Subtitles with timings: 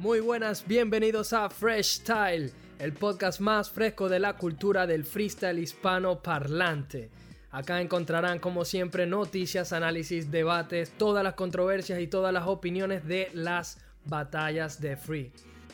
[0.00, 5.58] Muy buenas, bienvenidos a Fresh Style, el podcast más fresco de la cultura del freestyle
[5.58, 7.10] hispano parlante.
[7.50, 13.28] Acá encontrarán como siempre noticias, análisis, debates, todas las controversias y todas las opiniones de
[13.34, 15.32] las batallas de Free.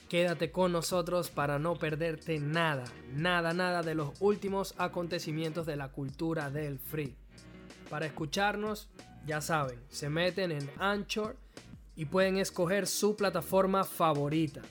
[0.09, 2.83] Quédate con nosotros para no perderte nada,
[3.15, 7.15] nada, nada de los últimos acontecimientos de la cultura del Free.
[7.89, 8.89] Para escucharnos,
[9.25, 11.37] ya saben, se meten en Anchor
[11.97, 14.63] y pueden escoger su plataforma favorita.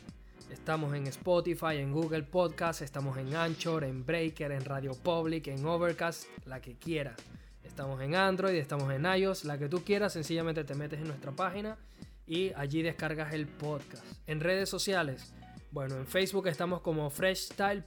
[0.51, 5.65] Estamos en Spotify, en Google Podcast, estamos en Anchor, en Breaker, en Radio Public, en
[5.65, 7.15] Overcast, la que quieras.
[7.63, 11.31] Estamos en Android, estamos en iOS, la que tú quieras, sencillamente te metes en nuestra
[11.31, 11.77] página
[12.27, 14.05] y allí descargas el podcast.
[14.27, 15.33] En redes sociales,
[15.71, 17.85] bueno, en Facebook estamos como freshstyle.hh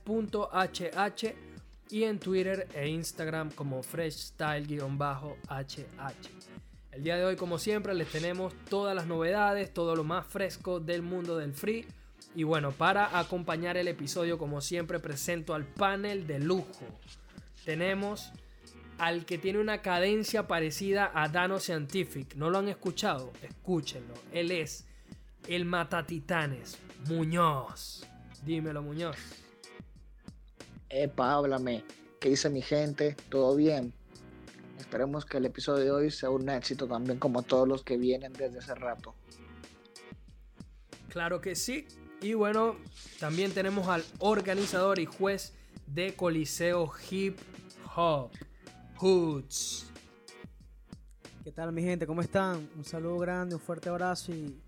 [1.90, 6.57] y en Twitter e Instagram como freshstyle-hh.
[6.92, 10.80] El día de hoy, como siempre, les tenemos todas las novedades, todo lo más fresco
[10.80, 11.86] del mundo del free.
[12.34, 16.86] Y bueno, para acompañar el episodio, como siempre, presento al panel de lujo.
[17.64, 18.32] Tenemos
[18.98, 22.34] al que tiene una cadencia parecida a Dano Scientific.
[22.34, 23.32] ¿No lo han escuchado?
[23.42, 24.14] Escúchenlo.
[24.32, 24.86] Él es
[25.46, 28.06] el Matatitanes, Muñoz.
[28.44, 29.16] Dímelo, Muñoz.
[30.88, 31.84] Epa, háblame.
[32.18, 33.14] ¿Qué dice mi gente?
[33.28, 33.92] ¿Todo bien?
[34.78, 38.32] Esperemos que el episodio de hoy sea un éxito también como todos los que vienen
[38.32, 39.14] desde hace rato.
[41.08, 41.86] Claro que sí.
[42.20, 42.76] Y bueno,
[43.18, 45.52] también tenemos al organizador y juez
[45.86, 47.38] de Coliseo Hip
[47.96, 48.30] Hop,
[48.96, 49.86] Hoods.
[51.44, 52.06] ¿Qué tal mi gente?
[52.06, 52.68] ¿Cómo están?
[52.76, 54.60] Un saludo grande, un fuerte abrazo y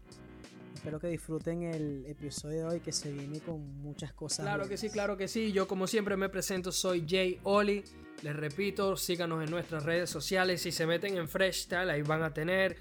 [0.80, 4.46] espero que disfruten el episodio de hoy que se viene con muchas cosas.
[4.46, 5.52] Claro que sí, claro que sí.
[5.52, 7.84] Yo como siempre me presento, soy Jay Oli.
[8.22, 10.62] Les repito, síganos en nuestras redes sociales.
[10.62, 12.78] Si se meten en Fresh Style, ahí van a tener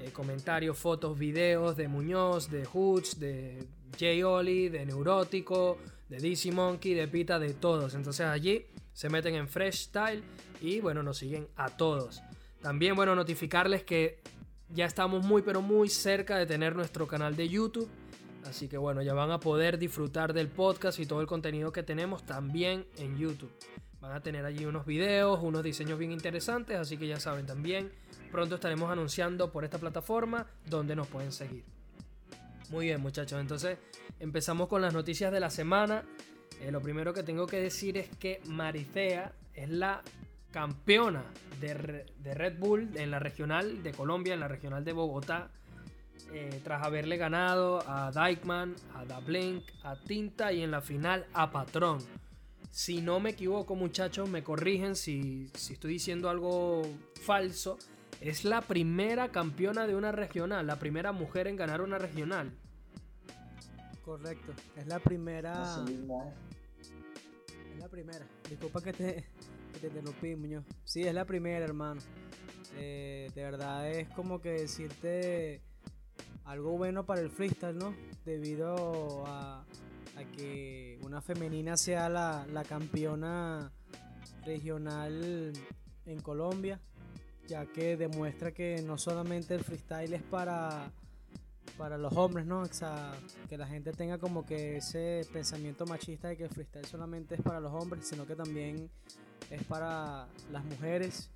[0.00, 3.66] eh, comentarios, fotos, videos de Muñoz, de Hoods, de
[4.00, 5.76] Jay Oli, de Neurótico,
[6.08, 7.94] de DC Monkey, de Pita, de todos.
[7.94, 8.64] Entonces allí
[8.94, 10.22] se meten en Fresh Style
[10.62, 12.22] y bueno, nos siguen a todos.
[12.62, 14.22] También, bueno, notificarles que
[14.74, 17.88] ya estamos muy pero muy cerca de tener nuestro canal de YouTube.
[18.44, 21.82] Así que bueno, ya van a poder disfrutar del podcast y todo el contenido que
[21.82, 23.52] tenemos también en YouTube.
[24.00, 27.92] Van a tener allí unos videos, unos diseños bien interesantes, así que ya saben también,
[28.32, 31.64] pronto estaremos anunciando por esta plataforma donde nos pueden seguir.
[32.70, 33.78] Muy bien muchachos, entonces
[34.18, 36.04] empezamos con las noticias de la semana.
[36.60, 40.02] Eh, lo primero que tengo que decir es que Maricea es la
[40.52, 41.24] campeona
[41.60, 41.74] de,
[42.34, 45.50] Red Bull en la regional de Colombia, en la regional de Bogotá,
[46.32, 51.26] eh, tras haberle ganado a Dykeman, a Da Blink, a Tinta y en la final
[51.32, 51.98] a Patrón.
[52.70, 56.82] Si no me equivoco, muchachos, me corrigen si, si estoy diciendo algo
[57.22, 57.78] falso.
[58.20, 62.52] Es la primera campeona de una regional, la primera mujer en ganar una regional.
[64.04, 65.84] Correcto, es la primera.
[67.72, 68.26] Es la primera.
[68.48, 69.24] Disculpa que te,
[69.80, 70.64] te interrumpí, Muñoz.
[70.84, 72.00] Sí, es la primera, hermano.
[72.76, 75.60] Eh, de verdad es como que decirte
[76.44, 77.94] algo bueno para el freestyle, ¿no?
[78.24, 79.64] Debido a,
[80.36, 83.72] que una femenina sea la, la, campeona
[84.44, 85.52] regional
[86.06, 86.80] en Colombia,
[87.48, 90.92] ya que demuestra que no solamente el freestyle es para,
[91.76, 92.60] para los hombres, ¿no?
[92.60, 93.12] O sea,
[93.48, 97.42] que la gente tenga como que ese pensamiento machista de que el freestyle solamente es
[97.42, 98.90] para los hombres, sino que también
[99.52, 101.30] es para las mujeres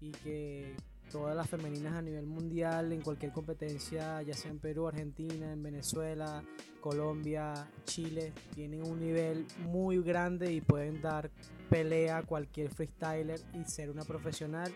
[0.00, 0.76] y que
[1.10, 5.62] todas las femeninas a nivel mundial en cualquier competencia, ya sea en Perú, Argentina, en
[5.62, 6.44] Venezuela,
[6.80, 11.30] Colombia, Chile, tienen un nivel muy grande y pueden dar
[11.68, 14.72] pelea a cualquier freestyler y ser una profesional.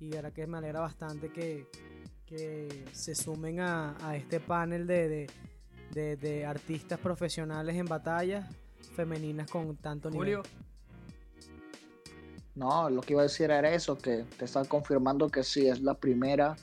[0.00, 1.66] Y ahora que me alegra bastante que,
[2.92, 5.28] se sumen a, este panel de,
[5.92, 8.48] de, artistas profesionales en batallas
[8.94, 10.40] femeninas con tanto nivel.
[12.56, 15.82] No, lo que iba a decir era eso, que te están confirmando que sí, es
[15.82, 16.56] la primera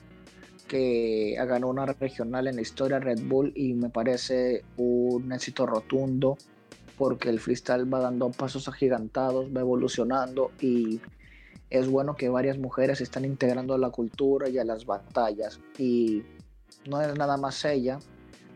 [0.67, 5.67] que ha ganado una regional en la historia Red Bull y me parece un éxito
[5.67, 6.37] rotundo
[6.97, 10.99] porque el freestyle va dando pasos agigantados, va evolucionando y
[11.69, 15.59] es bueno que varias mujeres están integrando a la cultura y a las batallas.
[15.77, 16.23] Y
[16.89, 17.99] no es nada más ella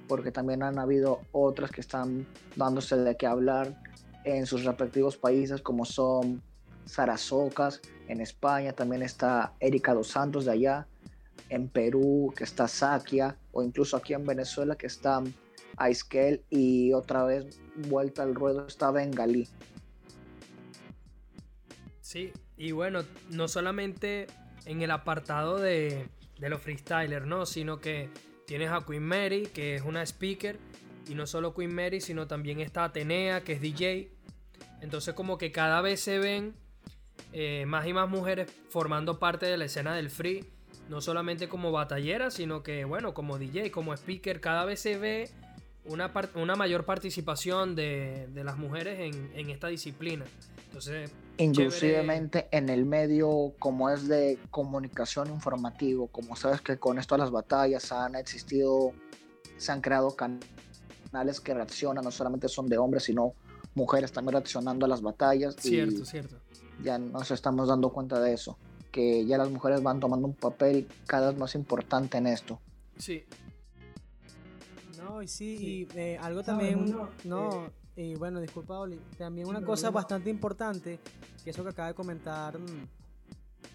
[0.07, 2.25] porque también han habido otras que están
[2.55, 3.79] dándose de qué hablar
[4.23, 6.41] en sus respectivos países como son
[6.87, 10.87] Sarasocas, en España también está Erika Dos Santos de allá,
[11.49, 15.21] en Perú que está Sakia, o incluso aquí en Venezuela que está
[15.77, 19.47] Aiskel y otra vez vuelta al ruedo está Bengalí.
[22.01, 24.27] Sí, y bueno, no solamente
[24.65, 26.07] en el apartado de,
[26.39, 27.45] de los freestylers, ¿no?
[27.45, 28.09] Sino que
[28.45, 30.57] tienes a Queen Mary, que es una speaker,
[31.09, 34.11] Y no solo Queen Mary, sino también está Atenea, que es DJ.
[34.81, 36.53] Entonces como que cada vez se ven
[37.33, 40.45] eh, más y más mujeres formando parte de la escena del free.
[40.89, 44.39] No solamente como batalleras, sino que, bueno, como DJ, como speaker.
[44.39, 45.29] Cada vez se ve
[45.89, 50.25] una, una mayor participación de, las mujeres en, esta disciplina.
[50.65, 57.15] Entonces, inclusivemente en el medio como es de comunicación informativo, como sabes que con esto
[57.15, 58.91] de las batallas han existido,
[59.57, 63.33] se han creado canales que reaccionan, no solamente son de hombres, sino
[63.75, 65.55] mujeres también reaccionando a las batallas.
[65.57, 66.35] Cierto, cierto.
[66.83, 68.57] Ya nos estamos dando cuenta de eso,
[68.91, 72.59] que ya las mujeres van tomando un papel cada vez más importante en esto.
[72.97, 73.23] Sí,
[74.97, 76.85] no, y sí, y eh, algo también,
[77.23, 80.99] no, y bueno, disculpa Oli, también una cosa bastante importante,
[81.43, 82.87] que eso que acaba de comentar mm,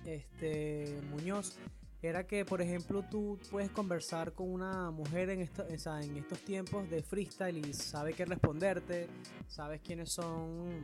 [0.06, 1.56] este Muñoz,
[2.02, 6.90] era que, por ejemplo, tú puedes conversar con una mujer en, esto, en estos tiempos
[6.90, 9.06] de freestyle y sabe qué responderte,
[9.46, 10.82] sabes quiénes son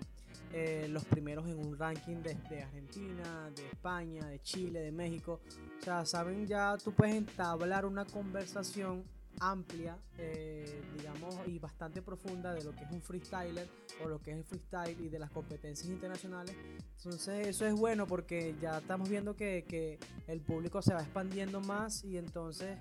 [0.53, 5.41] eh, los primeros en un ranking de, de, Argentina, de España, de Chile, de México.
[5.81, 9.05] O sea, saben ya, tú puedes entablar una conversación
[9.41, 13.69] amplia, eh, digamos, y bastante profunda de lo que es un freestyler
[14.05, 16.57] o lo que es el freestyle y de las competencias internacionales.
[16.97, 22.05] Entonces eso es bueno porque ya estamos viendo que, el público se va expandiendo más
[22.05, 22.77] y entonces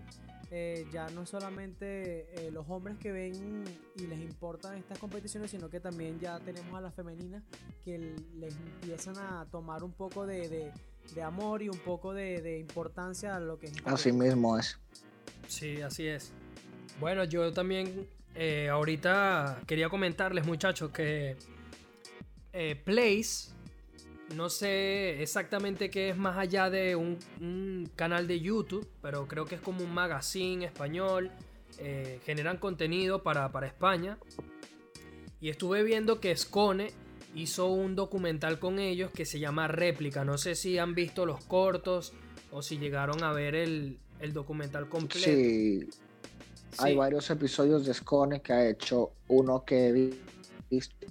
[0.52, 3.64] eh, ya no solamente eh, los hombres que ven
[3.96, 7.44] y les importan estas competiciones, sino que también ya tenemos a las femeninas
[7.84, 10.72] que les empiezan a tomar un poco de,
[11.24, 13.74] amor y un poco de, de importancia a lo que es.
[13.86, 14.80] Así mismo es.
[15.48, 16.32] Sí, así es.
[17.00, 18.08] Bueno, yo también
[18.40, 21.36] eh, ahorita quería comentarles, muchachos, que
[22.54, 23.50] eh, Place,
[24.36, 29.56] no sé exactamente qué es más allá de un, canal de YouTube, pero creo que
[29.56, 31.32] es como un magazine español.
[31.80, 34.18] Eh, generan contenido para, para España.
[35.40, 36.92] Y estuve viendo que Scone
[37.36, 40.26] hizo un documental con ellos que se llama Réplica.
[40.26, 42.14] No sé si han visto los cortos
[42.52, 45.30] o si llegaron a ver el, el documental completo.
[45.30, 45.88] Sí,
[46.80, 49.12] hay varios episodios de Scone que ha hecho.
[49.28, 50.14] Uno que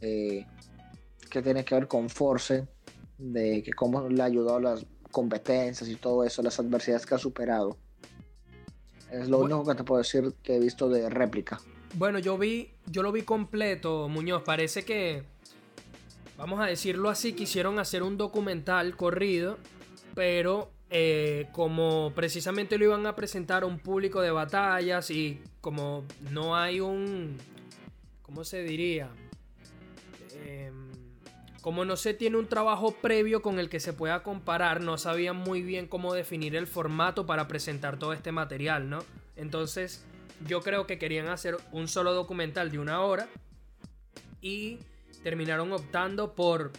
[0.00, 0.46] eh,
[1.30, 2.66] que tiene que ver con Force,
[3.18, 7.18] de que cómo le ha ayudado las competencias y todo eso, las adversidades que ha
[7.18, 7.76] superado.
[9.10, 11.60] Es lo único que te puedo decir que he visto de réplica.
[11.94, 14.42] Bueno, yo vi, yo lo vi completo, Muñoz.
[14.42, 15.22] Parece que,
[16.36, 19.58] vamos a decirlo así, quisieron hacer un documental corrido,
[20.14, 26.04] pero eh, como precisamente lo iban a presentar a un público de batallas y como
[26.30, 27.36] no hay un,
[28.22, 29.08] ¿cómo se diría?
[30.44, 30.85] Em,
[31.66, 35.34] como no se tiene un trabajo previo con el que se pueda comparar, no sabían
[35.34, 39.00] muy bien cómo definir el formato para presentar todo este material, ¿no?
[39.34, 40.04] Entonces,
[40.46, 43.26] yo creo que querían hacer un solo documental de una hora
[44.40, 44.78] y
[45.24, 46.70] terminaron optando por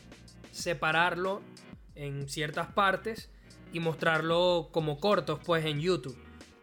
[0.54, 1.42] separarlo
[1.95, 3.30] en ciertas partes
[3.74, 6.18] y mostrarlo como cortos pues en YouTube.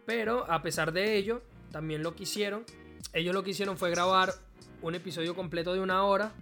[0.07, 1.43] Pero a pesar de ello,
[1.73, 2.65] también lo que hicieron,
[3.13, 4.33] ellos lo que hicieron fue grabar
[4.81, 6.33] un episodio completo de una hora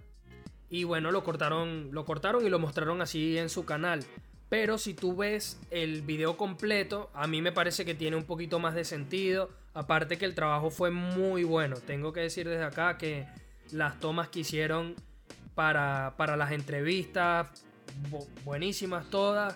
[0.73, 4.03] y bueno, lo cortaron, lo cortaron y lo mostraron así en su canal.
[4.49, 8.57] Pero si tú ves el video completo, a mí me parece que tiene un poquito
[8.57, 9.51] más de sentido.
[9.75, 11.75] Aparte que el trabajo fue muy bueno.
[11.77, 13.27] Tengo que decir desde acá que
[13.71, 14.95] las tomas que hicieron
[15.53, 17.49] para, para las entrevistas,
[18.43, 19.55] buenísimas todas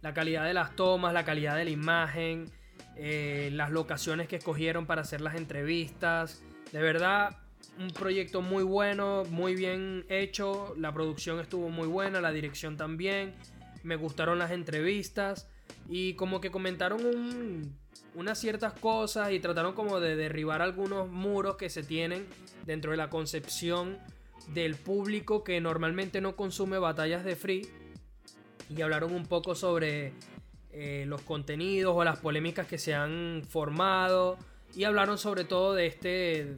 [0.00, 2.50] la calidad de las tomas, la calidad de la imagen,
[2.96, 6.42] eh, las locaciones que escogieron para hacer las entrevistas.
[6.72, 7.36] De verdad,
[7.78, 10.74] un proyecto muy bueno, muy bien hecho.
[10.76, 13.34] La producción estuvo muy buena, la dirección también.
[13.82, 15.48] Me gustaron las entrevistas.
[15.88, 17.74] Y como que comentaron
[18.14, 22.26] unas ciertas cosas y trataron como de derribar algunos muros que se tienen
[22.66, 23.98] dentro de la concepción
[24.52, 27.68] del público que normalmente no consume batallas de free
[28.70, 30.12] y hablaron un poco sobre
[30.72, 34.38] eh, los contenidos o las polémicas que se han formado
[34.74, 36.56] y hablaron sobre todo de este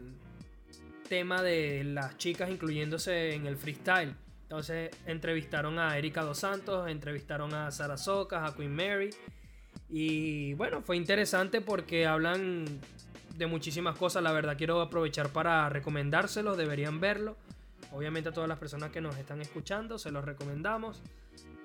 [1.11, 4.15] tema de las chicas incluyéndose en el freestyle.
[4.45, 9.11] Entonces entrevistaron a Erika Dos Santos, entrevistaron a Sara Socas, a Queen Mary.
[9.89, 12.65] Y bueno, fue interesante porque hablan
[13.37, 14.23] de muchísimas cosas.
[14.23, 17.37] La verdad quiero aprovechar para recomendárselos, deberían verlo.
[17.93, 21.03] Obviamente a todas las personas que nos están escuchando, se los recomendamos.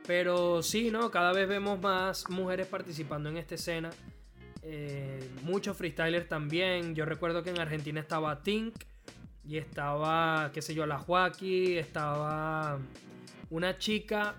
[0.07, 1.11] Pero sí, ¿no?
[1.11, 3.91] Cada vez vemos más mujeres participando en esta escena.
[4.63, 6.95] Eh, muchos freestylers también.
[6.95, 8.73] Yo recuerdo que en Argentina estaba Tink.
[9.47, 11.77] Y estaba, qué sé yo, la Joaquín.
[11.77, 12.79] Estaba
[13.49, 14.35] una chica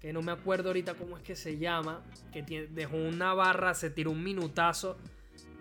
[0.00, 2.02] que no me acuerdo ahorita cómo es que se llama.
[2.32, 4.96] Que dejó una barra, se tiró un minutazo.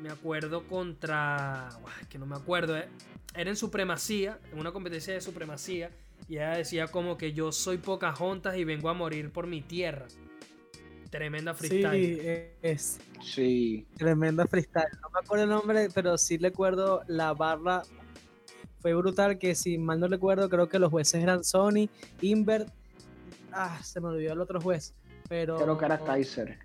[0.01, 1.69] Me acuerdo contra.
[2.09, 2.87] que no me acuerdo, ¿eh?
[3.35, 5.91] era en supremacía, en una competencia de supremacía,
[6.27, 10.07] y ella decía como que yo soy Pocahontas y vengo a morir por mi tierra.
[11.09, 12.15] Tremenda freestyle.
[12.15, 12.99] Sí, es.
[13.21, 13.87] Sí.
[13.97, 14.89] Tremenda freestyle.
[15.01, 17.83] No me acuerdo el nombre, pero sí recuerdo la barra.
[18.85, 21.89] Fue brutal que si mal no recuerdo, creo que los jueces eran Sony,
[22.21, 22.69] Invert.
[23.51, 24.93] Ah, se me olvidó el otro juez.
[25.27, 25.57] Pero.
[25.57, 26.59] Creo que era Kaiser.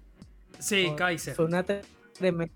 [0.58, 1.34] Sí, Kaiser.
[1.34, 2.52] Fue una tremenda,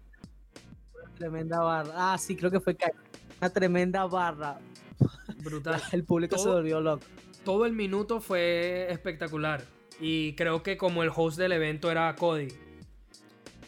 [1.16, 1.92] tremenda barra.
[1.94, 3.00] Ah, sí, creo que fue Kaiser.
[3.40, 4.59] Una tremenda barra.
[5.42, 5.80] Brutal.
[5.92, 7.06] El público se volvió loco.
[7.42, 9.64] Todo el minuto fue espectacular.
[9.99, 12.49] Y creo que como el host del evento era Cody.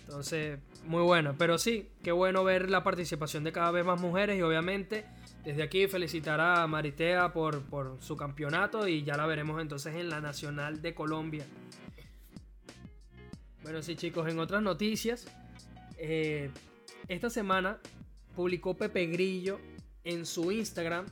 [0.03, 1.35] Entonces, muy bueno.
[1.39, 4.39] Pero sí, qué bueno ver la participación de cada vez más mujeres.
[4.39, 5.07] Y obviamente,
[5.47, 7.63] desde aquí felicitar a Maritea por,
[8.01, 8.89] su campeonato.
[8.89, 11.47] Y ya la veremos entonces en la Nacional de Colombia.
[13.63, 15.27] Bueno, sí, chicos, en otras noticias.
[15.99, 16.51] eh,
[17.07, 17.79] esta semana
[18.35, 19.61] publicó Pepe Grillo
[20.03, 21.07] en su Instagram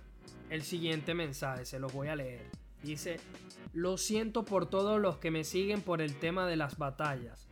[0.51, 1.65] el siguiente mensaje.
[1.65, 2.43] Se los voy a leer.
[2.83, 3.21] Dice.
[3.73, 7.49] Lo siento por todos los que me siguen por el tema de las batallas,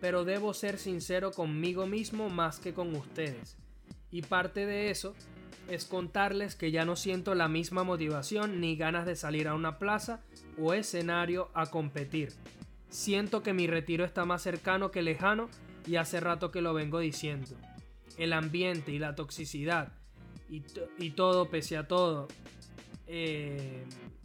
[0.00, 3.58] pero debo ser sincero conmigo mismo más que con ustedes.
[4.10, 5.14] Y parte de eso
[5.68, 9.78] es contarles que ya no siento la misma motivación ni ganas de salir a una
[9.78, 10.20] plaza
[10.58, 12.32] o escenario a competir.
[12.88, 15.48] Siento que mi retiro está más cercano que lejano
[15.86, 17.56] y hace rato que lo vengo diciendo.
[18.16, 19.92] El ambiente y la toxicidad
[20.48, 22.28] y, todo pese a todo.
[23.06, 23.84] Eh,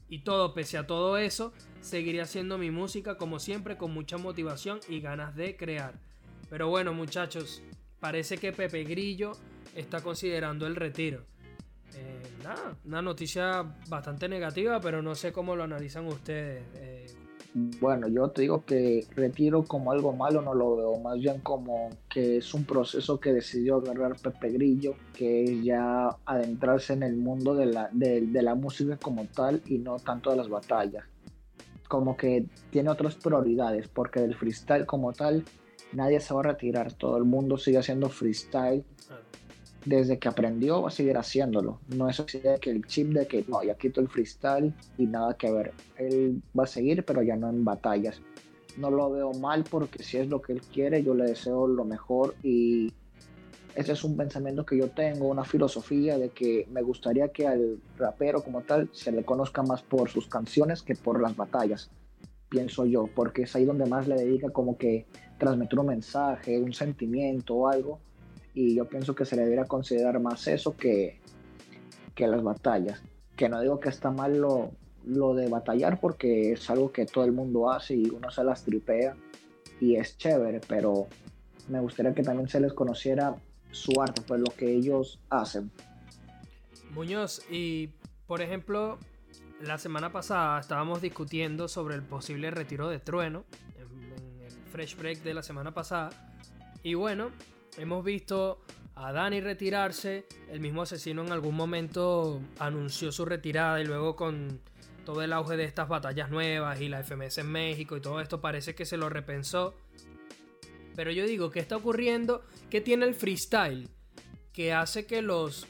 [0.10, 4.80] y todo, pese a todo eso, seguiré haciendo mi música como siempre con mucha motivación
[4.90, 6.00] y ganas de crear.
[6.50, 7.64] Pero bueno muchachos,
[8.00, 9.34] parece que Pepe Grillo
[9.75, 11.24] está considerando el retiro.
[11.96, 16.63] Eh, nada, una noticia bastante negativa, pero no sé cómo lo analizan ustedes.
[16.75, 17.08] Eh,
[17.54, 21.90] bueno, yo te digo que retiro como algo malo no lo veo, más bien como
[22.10, 27.18] que es un proceso que decidió agarrar Pepe Grillo, que es ya adentrarse en el
[27.18, 31.04] mundo de la, de, de la música como tal y no tanto de las batallas.
[31.90, 35.44] Como que tiene otras prioridades, porque del freestyle como tal
[35.92, 38.86] nadie se va a retirar, todo el mundo sigue haciendo freestyle
[39.86, 41.80] desde que aprendió va a seguir haciéndolo.
[41.96, 45.06] No es así de que el chip de que no, ya quito el freestyle y
[45.06, 45.74] nada que ver.
[45.98, 48.22] Él va a seguir, pero ya no en batallas.
[48.78, 51.84] No lo veo mal porque si es lo que él quiere, yo le deseo lo
[51.84, 52.94] mejor y
[53.76, 57.80] ese es un pensamiento que yo tengo, una filosofía de que me gustaría que al
[57.98, 61.90] rapero como tal se le conozca más por sus canciones que por las batallas,
[62.50, 65.06] pienso yo, porque es ahí donde más le dedica como que
[65.38, 68.00] transmitir un mensaje, un sentimiento o algo
[68.53, 71.20] y yo pienso que se le debería considerar más eso que,
[72.15, 73.01] que las batallas.
[73.36, 74.72] Que no digo que está mal lo,
[75.05, 78.63] lo, de batallar porque es algo que todo el mundo hace y uno se las
[78.63, 79.15] tripea
[79.79, 81.08] y es chévere, pero
[81.70, 83.36] me gustaría que también se les conociera
[83.72, 85.72] su arte, pues lo que ellos hacen.
[86.93, 87.89] Muñoz, y
[88.27, 89.00] por ejemplo,
[89.62, 93.46] la semana pasada estábamos discutiendo sobre el posible retiro de Trueno
[93.77, 96.10] en, en el Fresh Break de la semana pasada.
[96.84, 97.31] Y bueno,
[97.78, 98.62] hemos visto
[98.96, 104.60] a Dani retirarse, el mismo asesino en algún momento anunció su retirada y luego con
[105.06, 108.42] todo el auge de estas batallas nuevas y la FMS en México y todo esto
[108.42, 109.74] parece que se lo repensó.
[110.96, 112.44] Pero yo digo, ¿qué está ocurriendo?
[112.70, 113.90] ¿Qué tiene el freestyle?
[114.54, 115.66] Que hace que los,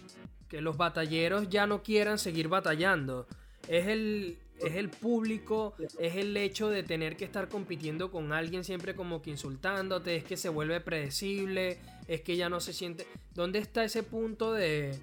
[0.50, 3.28] que los batalleros ya no quieran seguir batallando.
[3.68, 8.64] Es el, es el público, es el hecho de tener que estar compitiendo con alguien
[8.64, 13.06] siempre como que insultándote, es que se vuelve predecible, es que ya no se siente...
[13.34, 14.98] ¿Dónde está ese punto de,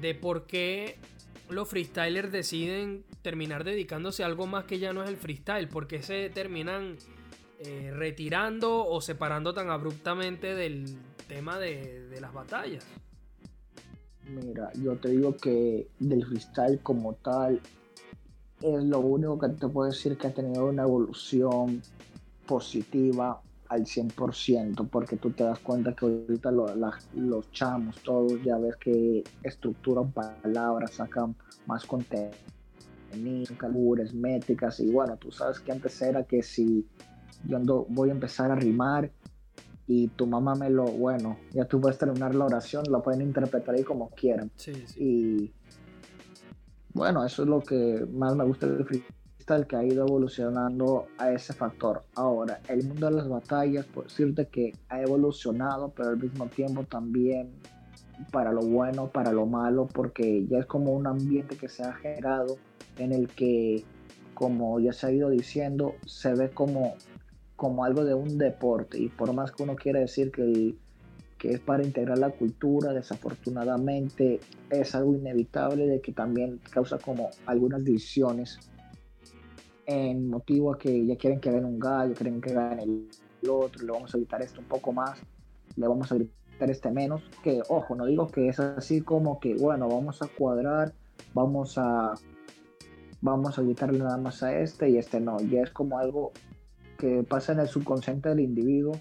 [0.00, 0.96] de por qué
[1.48, 5.68] los freestylers deciden terminar dedicándose a algo más que ya no es el freestyle?
[5.68, 6.96] ¿Por qué se terminan
[7.60, 10.96] eh, retirando o separando tan abruptamente del
[11.26, 12.84] tema de, de las batallas?
[14.26, 17.60] Mira, yo te digo que del freestyle como tal
[18.60, 21.82] es lo único que te puedo decir que ha tenido una evolución
[22.46, 28.42] positiva al 100%, porque tú te das cuenta que ahorita lo, la, los chamos, todos
[28.42, 31.34] ya ves que estructuran palabras, sacan
[31.66, 32.34] más contenido,
[33.56, 36.86] calures, métricas, y bueno, tú sabes que antes era que si
[37.46, 39.10] yo ando, voy a empezar a rimar
[39.86, 43.74] y tu mamá me lo, bueno, ya tú puedes terminar la oración, lo pueden interpretar
[43.74, 44.50] ahí como quieran.
[44.56, 45.02] Sí, sí.
[45.02, 45.52] Y
[46.94, 51.32] bueno, eso es lo que más me gusta del freestyle, que ha ido evolucionando a
[51.32, 52.02] ese factor.
[52.14, 56.84] Ahora, el mundo de las batallas, por decirte que ha evolucionado, pero al mismo tiempo
[56.84, 57.52] también
[58.30, 61.92] para lo bueno, para lo malo, porque ya es como un ambiente que se ha
[61.94, 62.56] generado
[62.96, 63.84] en el que,
[64.32, 66.94] como ya se ha ido diciendo, se ve como,
[67.56, 68.98] como algo de un deporte.
[68.98, 70.78] Y por más que uno quiera decir que el,
[71.38, 77.30] que es para integrar la cultura, desafortunadamente es algo inevitable de que también causa como
[77.46, 78.58] algunas divisiones
[79.86, 83.84] en motivo a que ya quieren que gane un gallo, quieren que gane el otro,
[83.84, 85.18] le vamos a evitar esto un poco más,
[85.76, 89.54] le vamos a evitar este menos, que ojo, no digo que es así como que
[89.54, 90.94] bueno, vamos a cuadrar,
[91.34, 92.14] vamos a
[93.20, 96.32] vamos a evitarle nada más a este y este no, ya es como algo
[96.98, 98.92] que pasa en el subconsciente del individuo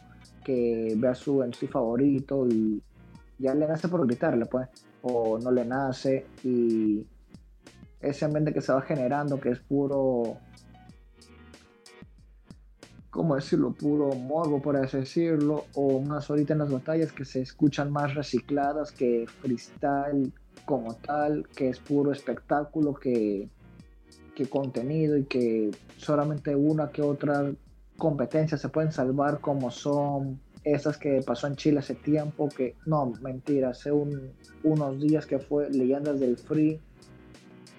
[0.44, 2.82] que ve a su sí favorito y
[3.40, 4.68] ya le nace por gritarle pues
[5.02, 7.06] o no le nace y
[8.00, 10.38] ese ambiente que se va generando que es puro
[13.14, 13.72] ¿cómo decirlo?
[13.72, 18.16] Puro morbo, por así decirlo, o unas horitas en las batallas que se escuchan más
[18.16, 20.34] recicladas que freestyle
[20.66, 23.50] como tal, que es puro espectáculo, que,
[24.36, 27.54] que contenido y que solamente una que otra
[27.98, 33.14] competencia se pueden salvar como son esas que pasó en Chile hace tiempo, que no,
[33.22, 36.80] mentira, hace unos días que fue Leyendas del Free,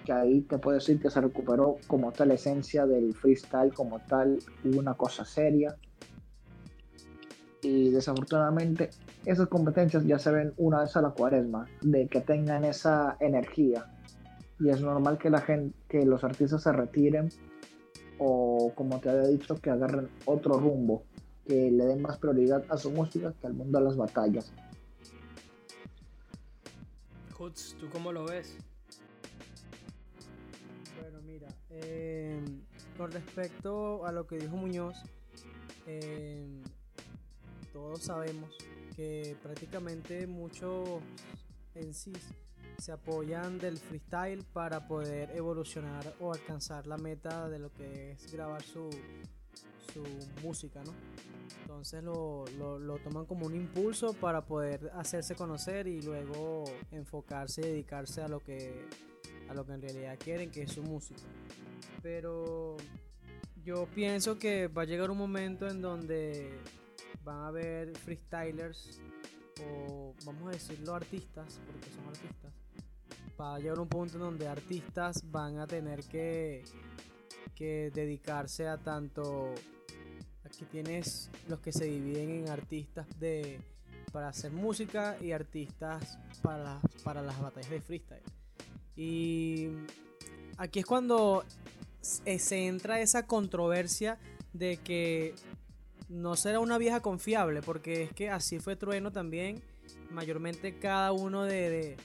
[0.05, 4.37] que ahí te puedo decir que se recuperó como tal esencia del freestyle, como tal,
[4.63, 5.75] una cosa seria.
[7.61, 8.91] Y desafortunadamente
[9.25, 13.87] esas competencias ya se ven una vez a la cuaresma, de que tengan esa energía.
[14.59, 17.29] Y es normal que la gente, que los artistas se retiren
[18.17, 21.03] o como te había dicho, que agarren otro rumbo,
[21.45, 24.51] que le den más prioridad a su música que al mundo de las batallas.
[27.37, 28.57] Huts, ¿tú cómo lo ves?
[31.81, 32.61] Em,
[32.97, 34.95] con respecto a lo que dijo Muñoz,
[35.85, 36.63] em,
[37.73, 38.55] todos sabemos
[38.95, 41.01] que prácticamente muchos
[41.73, 42.13] en sí
[42.77, 48.31] se apoyan del freestyle para poder evolucionar o alcanzar la meta de lo que es
[48.31, 48.89] grabar su,
[49.93, 50.03] su
[50.43, 50.93] música, ¿no?
[51.61, 57.65] Entonces lo, lo, toman como un impulso para poder hacerse conocer y luego enfocarse y
[57.65, 58.87] dedicarse a lo que
[59.49, 61.21] a lo que en realidad quieren, que es su música
[62.05, 62.77] pero
[63.63, 66.53] yo pienso que va a llegar un momento en donde
[67.23, 69.01] van a haber freestylers
[69.63, 72.44] o vamos a decirlo artistas, porque son artistas.
[73.39, 76.63] Va a llegar un punto en donde artistas van a tener que,
[77.53, 79.53] que dedicarse a tanto
[80.45, 83.59] aquí tienes los que se dividen en artistas de
[84.11, 88.23] para hacer música y artistas para, para las batallas de freestyle.
[88.95, 89.67] Y
[90.57, 91.43] aquí es cuando
[91.99, 94.17] se entra esa controversia
[94.53, 95.35] de que
[96.07, 99.61] no será una vieja confiable, porque es que así fue Trueno también.
[100.11, 101.97] Mayormente cada uno de,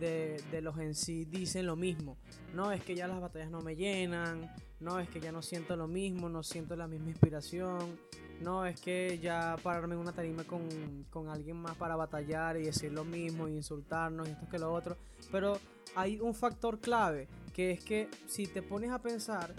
[0.00, 2.16] los en sí dicen lo mismo.
[2.54, 4.50] No, es que ya las batallas no me llenan,
[4.80, 7.98] no, es que ya no siento lo mismo, no siento la misma inspiración,
[8.40, 10.68] no, es que ya pararme en una tarima con,
[11.10, 14.72] con alguien más para batallar y decir lo mismo, y insultarnos y esto que lo
[14.72, 14.96] otro.
[15.30, 15.58] Pero
[15.94, 19.54] hay un factor clave que es que si te pones a pensar,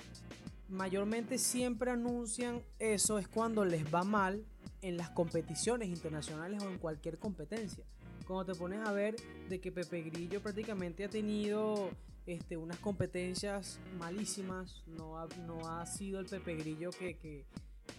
[0.70, 4.44] mayormente siempre anuncian eso es cuando les va mal
[4.82, 7.86] en las competiciones internacionales o en cualquier competencia.
[8.26, 9.16] Cuando te pones a ver
[9.50, 11.90] de que Pepe Grillo prácticamente ha tenido
[12.26, 17.46] este, unas competencias malísimas, no ha, no ha sido el Pepe Grillo que, que,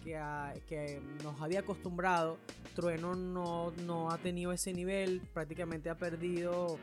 [0.03, 2.37] que, nos había acostumbrado,
[2.75, 6.79] Trueno no, no ha tenido ese nivel, prácticamente ha perdido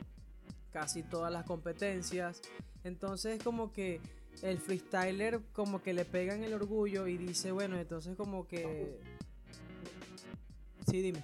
[0.73, 2.41] casi todas las competencias.
[2.85, 4.01] Entonces como que
[4.43, 8.99] el freestyler como que le pega en el orgullo y dice, bueno, entonces como que...
[10.89, 11.23] Sí, dime.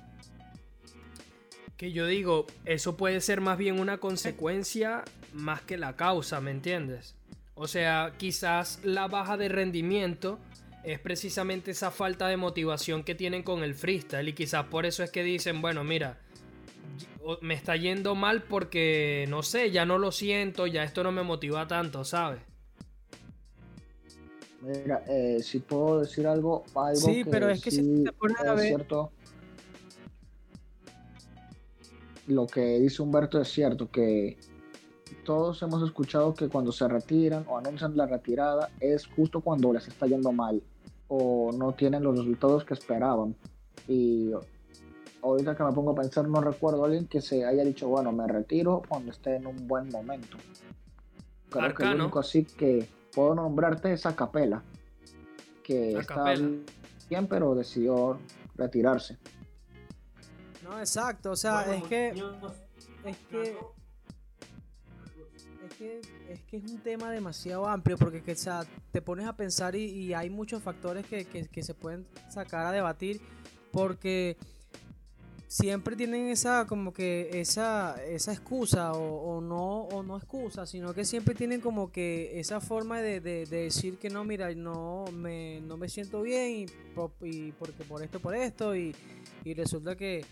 [1.78, 6.50] Que yo digo, eso puede ser más bien una consecuencia más que la causa, ¿me
[6.50, 7.14] entiendes?
[7.54, 10.38] O sea, quizás la baja de rendimiento
[10.82, 15.04] es precisamente esa falta de motivación que tienen con el freestyle y quizás por eso
[15.04, 16.18] es que dicen, bueno, mira,
[17.42, 21.22] me está yendo mal porque, no sé, ya no lo siento, ya esto no me
[21.22, 22.40] motiva tanto, ¿sabes?
[24.62, 28.54] Mira, eh, si puedo decir algo, algo sí, pero es que si te pones a
[28.54, 28.66] ver...
[28.66, 29.12] cierto,
[32.28, 34.38] lo que dice Humberto es cierto, que
[35.24, 39.88] todos hemos escuchado que cuando se retiran o anuncian la retirada es justo cuando les
[39.88, 40.62] está yendo mal
[41.08, 43.34] o no tienen los resultados que esperaban.
[43.88, 44.30] Y
[45.22, 48.12] ahorita que me pongo a pensar, no recuerdo a alguien que se haya dicho, bueno,
[48.12, 50.36] me retiro cuando esté en un buen momento.
[51.48, 54.62] Creo que el único así que puedo nombrarte es capela
[55.62, 56.34] que está
[57.08, 58.18] bien, pero decidió
[58.54, 59.16] retirarse.
[60.68, 62.09] No, exacto, o sea, es que,
[63.04, 63.57] es que
[66.28, 68.37] es que es un tema demasiado amplio porque que,
[68.90, 73.20] te pones a pensar y, hay muchos factores que, que, se pueden sacar a debatir
[73.72, 74.37] porque
[75.46, 81.07] siempre tienen esa como que esa, esa excusa o, no o no excusa sino que
[81.07, 85.88] siempre tienen como que esa forma de, decir que no mira no me no me
[85.88, 86.66] siento bien
[87.22, 88.94] y, porque por esto por esto y,
[89.57, 90.26] resulta que,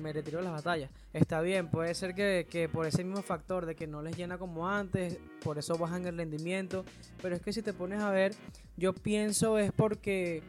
[0.00, 3.66] me retiro de las batallas está bien puede ser que, que, por ese mismo factor
[3.66, 6.84] de que no les llena como antes por eso bajan el rendimiento
[7.20, 8.34] pero es que si te pones a ver
[8.76, 10.42] yo pienso es porque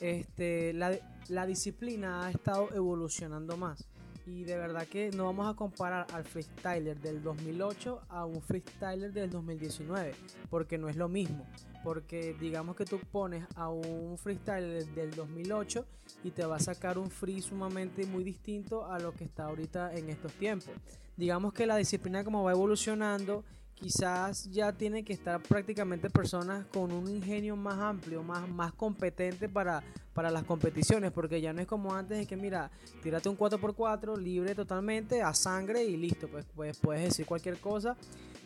[0.00, 3.84] este la la disciplina ha estado evolucionando más.
[4.28, 9.10] Y de verdad que no vamos a comparar al freestyler del 2008 a un freestyler
[9.10, 10.12] del 2019,
[10.50, 11.46] porque no es lo mismo.
[11.82, 15.86] Porque digamos que tú pones a un freestyler del 2008
[16.24, 19.94] y te va a sacar un free sumamente muy distinto a lo que está ahorita
[19.94, 20.74] en estos tiempos.
[21.16, 23.44] Digamos que la disciplina como va evolucionando
[23.78, 29.48] quizás ya tienen que estar prácticamente personas con un ingenio más amplio, más, más competente
[29.48, 32.70] para, para las competiciones, porque ya no es como antes de que, mira,
[33.02, 37.96] tírate un 4x4 libre totalmente, a sangre y listo, pues, pues puedes decir cualquier cosa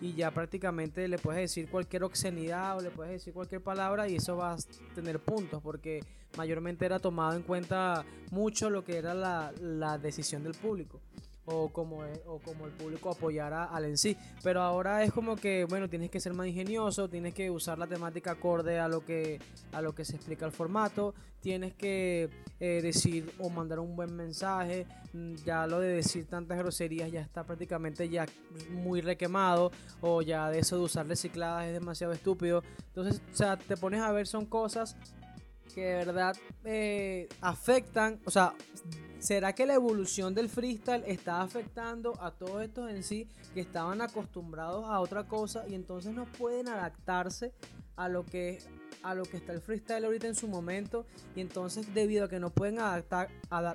[0.01, 4.17] y ya prácticamente le puedes decir cualquier obscenidad o le puedes decir cualquier palabra y
[4.17, 4.57] eso va a
[4.95, 6.05] tener puntos, porque
[6.37, 11.01] mayormente era tomado en cuenta mucho lo que era la, la decisión del público
[11.47, 14.17] o como, o como el público apoyara al en sí.
[14.43, 17.87] Pero ahora es como que, bueno, tienes que ser más ingenioso, tienes que usar la
[17.87, 19.41] temática acorde a lo que,
[19.73, 24.15] a lo que se explica el formato, tienes que eh, decir o mandar un buen
[24.15, 24.87] mensaje.
[25.13, 28.27] Mm, ya lo de decir tantas groserías ya está prácticamente ya
[28.71, 32.63] muy requemado, o ya de eso de usar recicladas es demasiado estúpido.
[32.89, 34.97] Entonces, o sea, te pones a ver, son cosas
[35.75, 38.55] que de verdad eh, afectan, o sea,
[39.19, 44.01] ¿será que la evolución del freestyle está afectando a todos estos en sí que estaban
[44.01, 47.53] acostumbrados a otra cosa y entonces no pueden adaptarse
[47.97, 48.59] a lo que
[49.03, 52.39] a lo que está el freestyle ahorita en su momento y entonces debido a que
[52.39, 53.29] no pueden adaptar,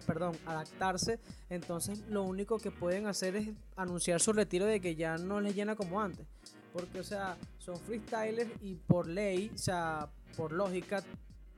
[0.06, 1.19] perdón, adaptarse,
[1.50, 5.56] entonces lo único que pueden hacer es anunciar su retiro de que ya no les
[5.56, 6.26] llena como antes.
[6.71, 11.04] Porque, o sea, son freestylers y por ley, o sea, por lógica,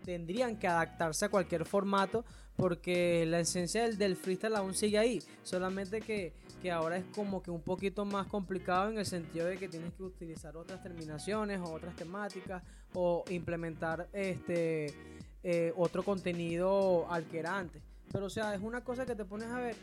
[0.04, 2.26] tendrían que adaptarse a cualquier formato
[2.60, 6.34] porque la esencia del, freestyle aún sigue ahí, solamente que,
[6.70, 10.04] ahora es como que un poquito más complicado en el sentido de que tienes que
[10.04, 12.62] utilizar otras terminaciones o otras temáticas
[12.94, 14.94] o implementar este
[15.42, 17.82] eh, otro contenido al que era antes.
[18.12, 19.76] Pero, o sea, es una cosa que te pones a ver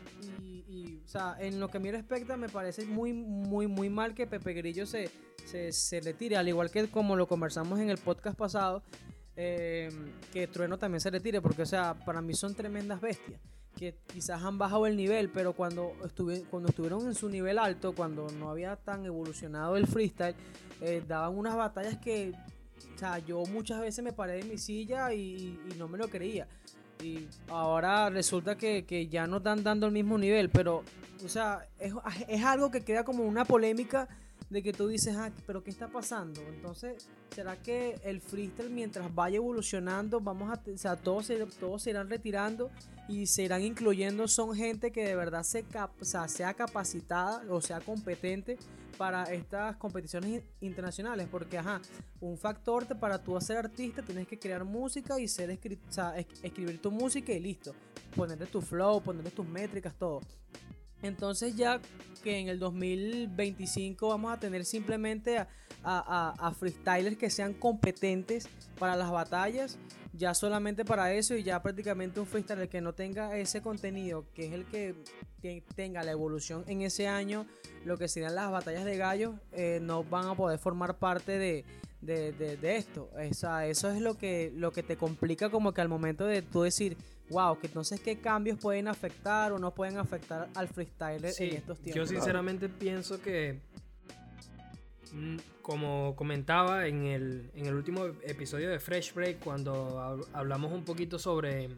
[0.43, 4.13] y, o sea, en lo que a mí respecta me parece muy, muy, muy mal
[4.13, 5.09] que Pepe Grillo se,
[5.71, 8.83] se retire, al igual que como lo conversamos en el podcast pasado,
[9.37, 9.89] eh,
[10.33, 13.39] que Trueno también se retire, porque, o sea, para mí son tremendas bestias
[13.77, 17.93] que quizás han bajado el nivel, pero cuando, estuve, cuando estuvieron en su nivel alto,
[17.93, 20.35] cuando no había tan evolucionado el freestyle,
[20.81, 22.33] eh, daban unas batallas que,
[22.95, 26.47] o sea, yo muchas veces me paré de mi silla y, no me lo creía.
[27.03, 30.83] Y ahora resulta que, ya no están dando el mismo nivel, pero,
[31.23, 31.93] o sea, es,
[32.27, 34.09] es algo que queda como una polémica
[34.49, 36.41] de que tú dices, ah, pero ¿qué está pasando?
[36.47, 41.81] Entonces, ¿será que el freestyle mientras vaya evolucionando, vamos a, o sea, todos se, todos
[41.81, 42.69] se irán retirando
[43.09, 45.65] y se irán incluyendo, son gente que de verdad se
[46.27, 48.57] sea, capacitada o sea competente
[48.97, 51.27] para estas competiciones internacionales?
[51.29, 51.81] Porque, ajá,
[52.21, 56.81] un factor para tú ser artista tienes que crear música y ser o sea, escribir
[56.81, 57.73] tu música y listo.
[58.15, 60.21] Ponerle tu flow, ponerle tus métricas, todo.
[61.01, 61.79] Entonces ya
[62.23, 65.45] que en el 2025 vamos a tener simplemente
[65.83, 69.77] a, freestylers que sean competentes para las batallas,
[70.13, 74.47] ya solamente para eso y ya prácticamente un freestyler que no tenga ese contenido, que
[74.47, 74.95] es el que
[75.75, 77.45] tenga la evolución en ese año,
[77.85, 81.65] lo que serían las batallas de gallos, eh, no van a poder formar parte de,
[82.63, 83.09] esto.
[83.17, 86.97] Eso es lo que, lo que te complica como que al momento de tú decir,
[87.29, 91.79] wow, que entonces qué cambios pueden afectar o no pueden afectar al freestyler en estos
[91.79, 91.95] tiempos.
[91.95, 93.59] Yo sinceramente pienso que,
[95.13, 100.83] mm, como comentaba en el, en el último episodio de Fresh Break, cuando hablamos un
[100.83, 101.69] poquito sobre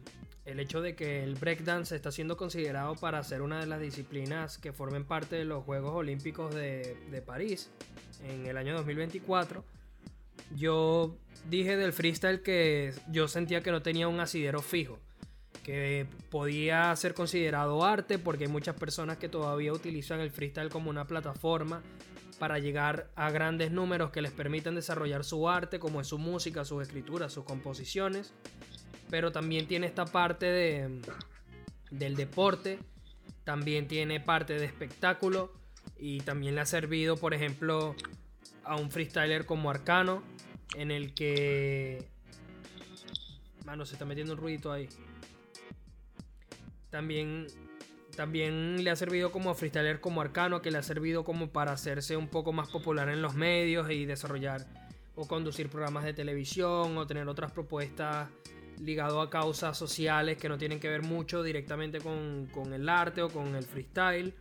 [0.44, 4.58] el hecho de que el breakdance está siendo considerado para ser una de las disciplinas
[4.58, 7.70] que formen parte de los Juegos Olímpicos de, de París
[8.22, 9.64] en el año 2024
[10.56, 11.16] yo
[11.48, 14.98] dije del freestyle que yo sentía que no tenía un asidero fijo,
[15.70, 20.90] que podía ser considerado arte porque hay muchas personas que todavía utilizan el freestyle como
[20.90, 21.80] una plataforma
[22.40, 26.64] para llegar a grandes números que les permitan desarrollar su arte, como es su música,
[26.64, 28.32] sus escrituras, sus composiciones,
[29.10, 31.02] pero también tiene esta parte de,
[31.92, 32.80] del deporte,
[33.44, 35.52] también tiene parte de espectáculo
[35.96, 37.94] y también le ha servido, por ejemplo,
[38.64, 40.24] a un freestyler como Arcano,
[40.74, 42.08] en el que...
[43.64, 44.88] Mano, se está metiendo un ruidito ahí.
[46.90, 47.46] También
[48.16, 52.16] también le ha servido como freestyler como arcano, que le ha servido como para hacerse
[52.16, 54.66] un poco más popular en los medios y desarrollar
[55.14, 58.28] o conducir programas de televisión o tener otras propuestas
[58.80, 63.22] ligado a causas sociales que no tienen que ver mucho directamente con, con el arte
[63.22, 64.34] o con el freestyle.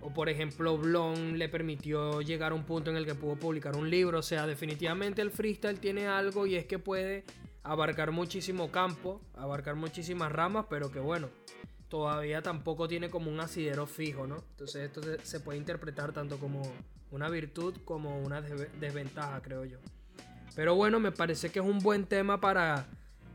[0.00, 3.76] O por ejemplo, Blon le permitió llegar a un punto en el que pudo publicar
[3.76, 4.18] un libro.
[4.18, 7.24] O sea, definitivamente el freestyle tiene algo y es que puede
[7.62, 11.28] abarcar muchísimo campo, abarcar muchísimas ramas, pero que bueno,
[11.88, 14.36] todavía tampoco tiene como un asidero fijo, ¿no?
[14.50, 16.62] Entonces esto se, puede interpretar tanto como
[17.10, 19.78] una virtud como una desventaja, creo yo.
[20.54, 22.86] Pero bueno, me parece que es un buen tema para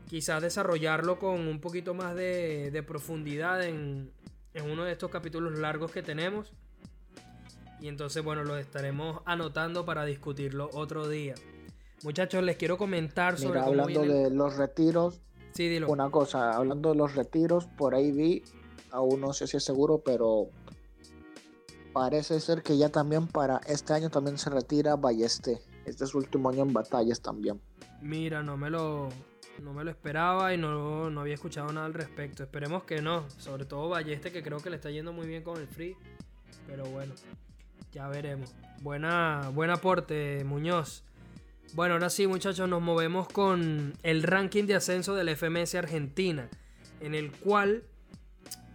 [0.08, 4.10] quizás desarrollarlo con un poquito más de, profundidad en,
[4.54, 6.52] en uno de estos capítulos largos que tenemos.
[7.80, 11.34] Y entonces, bueno, lo estaremos anotando para discutirlo otro día.
[12.02, 15.20] Muchachos, les quiero comentar sobre Mira, hablando de los retiros.
[15.52, 15.88] Sí, dilo.
[15.88, 18.42] Una cosa, hablando de los retiros, por ahí vi,
[18.90, 20.48] aún no sé si es seguro, pero
[21.92, 25.60] parece ser que ya también para este año también se retira Balleste.
[25.84, 27.60] Este es su último año en batallas también.
[28.00, 29.08] Mira, no me lo,
[29.60, 32.42] no me lo esperaba y no, no había escuchado nada al respecto.
[32.42, 33.28] Esperemos que no.
[33.38, 35.96] Sobre todo Balleste, que creo que le está yendo muy bien con el free.
[36.66, 37.14] Pero bueno,
[37.92, 38.54] ya veremos.
[38.80, 41.04] Buena, buen aporte, Muñoz.
[41.74, 46.50] Bueno, ahora sí, muchachos, nos movemos con el ranking de ascenso del FMS Argentina,
[47.00, 47.82] en el cual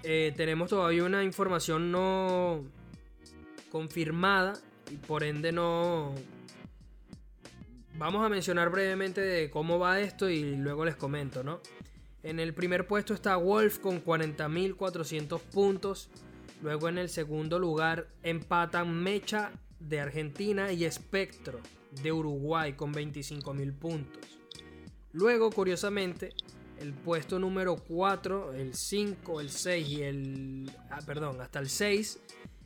[0.01, 2.63] eh, tenemos todavía una información no
[3.71, 4.53] confirmada
[4.89, 6.15] y por ende no
[7.99, 11.61] Vamos a mencionar brevemente de cómo va esto y luego les comento, ¿no?
[12.23, 16.09] En el primer puesto está Wolf con 40.400 puntos.
[16.61, 21.59] Luego en el segundo lugar empatan Mecha de Argentina y Espectro
[22.03, 24.39] de Uruguay con 25.000 puntos.
[25.13, 26.33] Luego, curiosamente,
[26.79, 30.71] el puesto número 4, el 5, el 6 y el...
[30.89, 32.19] Ah, perdón, hasta el 6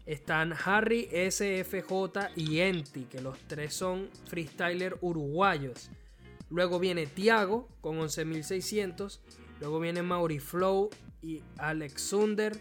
[0.05, 5.89] están Harry, SFJ y Enti, que los tres son freestyler uruguayos.
[6.49, 9.19] Luego viene Tiago con 11.600.
[9.59, 10.89] Luego viene Mauri Flow
[11.21, 12.59] y Alex Sunder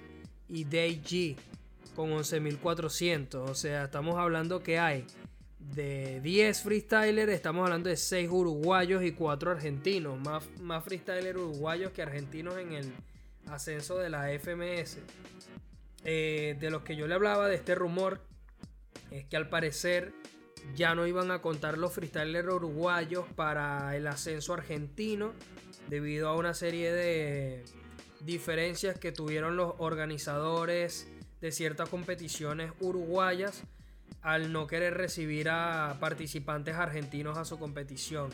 [0.49, 1.37] y Day G
[1.97, 3.35] con 11.400.
[3.37, 5.07] O sea, estamos hablando que hay
[5.61, 10.19] de 10 freestylers, estamos hablando de 6 uruguayos y 4 argentinos.
[10.19, 12.93] Más, más freestylers uruguayos que argentinos en el
[13.47, 14.99] ascenso de la FMS.
[16.05, 18.23] Eh, de los que yo le hablaba de este rumor
[19.11, 20.13] es que al parecer
[20.75, 25.35] ya no iban a contar los freestylers uruguayos para el ascenso argentino
[25.89, 27.65] debido a una serie de
[28.21, 31.09] diferencias que tuvieron los organizadores
[31.41, 33.63] de ciertas competiciones uruguayas
[34.23, 38.31] al no querer recibir a participantes argentinos a su competición.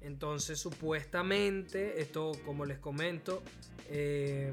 [0.00, 3.42] Entonces supuestamente, esto como les comento,
[3.88, 4.52] eh,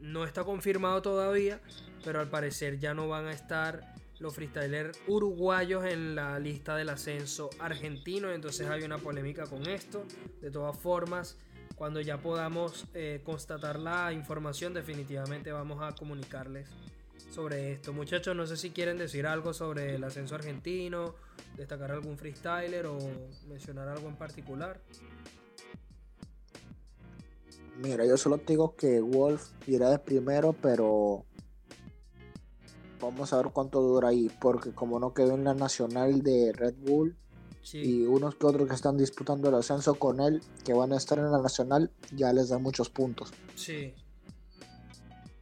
[0.00, 1.60] no está confirmado todavía,
[2.04, 6.88] pero al parecer ya no van a estar los freestylers uruguayos en la lista del
[6.88, 8.32] ascenso argentino.
[8.32, 10.04] Entonces hay una polémica con esto.
[10.40, 11.36] De todas formas,
[11.76, 16.68] cuando ya podamos eh, constatar la información, definitivamente vamos a comunicarles
[17.30, 17.92] sobre esto.
[17.92, 21.14] Muchachos, no sé si quieren decir algo sobre el ascenso argentino,
[21.56, 22.98] destacar algún freestyler o
[23.48, 24.80] mencionar algo en particular.
[27.78, 31.24] Mira, yo solo digo que Wolf irá de primero, pero
[33.00, 36.74] vamos a ver cuánto dura ahí, porque como no quedó en la nacional de Red
[36.78, 37.16] Bull
[37.72, 41.18] y unos que otros que están disputando el ascenso con él, que van a estar
[41.18, 43.30] en la nacional, ya les da muchos puntos.
[43.54, 43.94] Sí,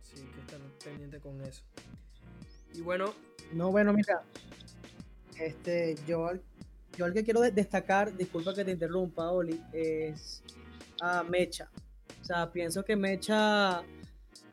[0.03, 1.63] sí, que están pendientes con eso.
[2.77, 3.15] Y bueno.
[3.53, 4.23] No, bueno, mira,
[5.39, 6.31] este, yo,
[6.97, 10.43] yo al que quiero destacar, disculpa que te interrumpa, Oli, es
[11.01, 11.71] a Mecha.
[12.21, 13.83] O sea, pienso que Mecha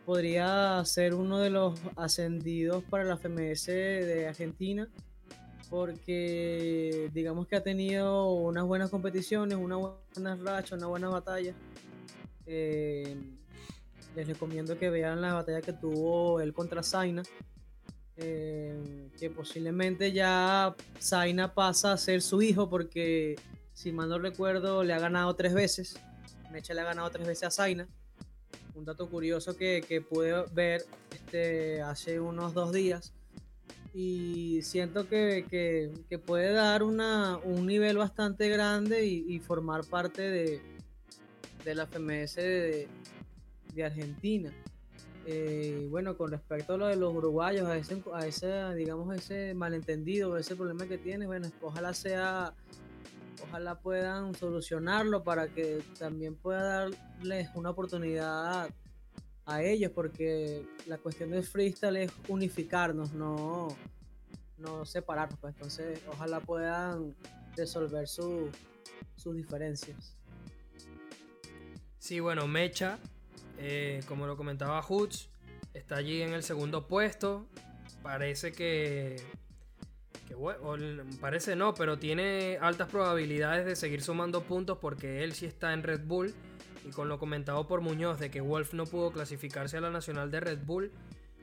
[0.05, 4.87] podría ser uno de los ascendidos para la FMS de Argentina
[5.73, 11.55] porque digamos que ha tenido unas buenas competiciones, una buena racha, una buena batalla.
[12.45, 13.17] Eh,
[14.15, 17.23] les recomiendo que vean la batalla que tuvo él contra Zaina,
[18.17, 23.35] eh, que posiblemente ya Zaina pasa a ser su hijo porque
[23.73, 25.99] si mal no recuerdo le ha ganado tres veces,
[26.51, 27.87] Mecha le ha ganado tres veces a Zaina.
[28.75, 33.13] Un dato curioso que, que pude ver este, hace unos dos días.
[33.93, 35.45] Y siento que,
[36.09, 40.61] que, puede dar una, un nivel bastante grande y, formar parte de,
[41.63, 42.87] de la FMS de,
[43.73, 44.51] de Argentina.
[45.25, 50.55] Eh, bueno, con respecto a lo de los uruguayos, a ese, digamos, ese malentendido, ese
[50.55, 52.53] problema que tiene, bueno, ojalá sea
[53.53, 58.69] ojalá puedan solucionarlo para que también pueda darles una oportunidad
[59.45, 63.67] a ellos, porque la cuestión del freestyle es unificarnos, no,
[64.57, 65.39] no separarnos.
[65.39, 65.53] Pues.
[65.55, 67.15] Entonces, ojalá puedan
[67.55, 68.49] resolver sus
[69.23, 70.17] diferencias.
[71.99, 72.97] Sí, bueno, Mecha,
[73.57, 75.29] eh, como lo comentaba Hoots,
[75.73, 77.47] está allí en el segundo puesto.
[78.01, 79.17] Parece que,
[80.27, 80.35] que
[81.21, 85.83] parece no, pero tiene altas probabilidades de seguir sumando puntos porque él sí está en
[85.83, 86.33] Red Bull.
[86.85, 90.31] Y con lo comentado por Muñoz de que Wolf no pudo clasificarse a la nacional
[90.31, 90.91] de Red Bull,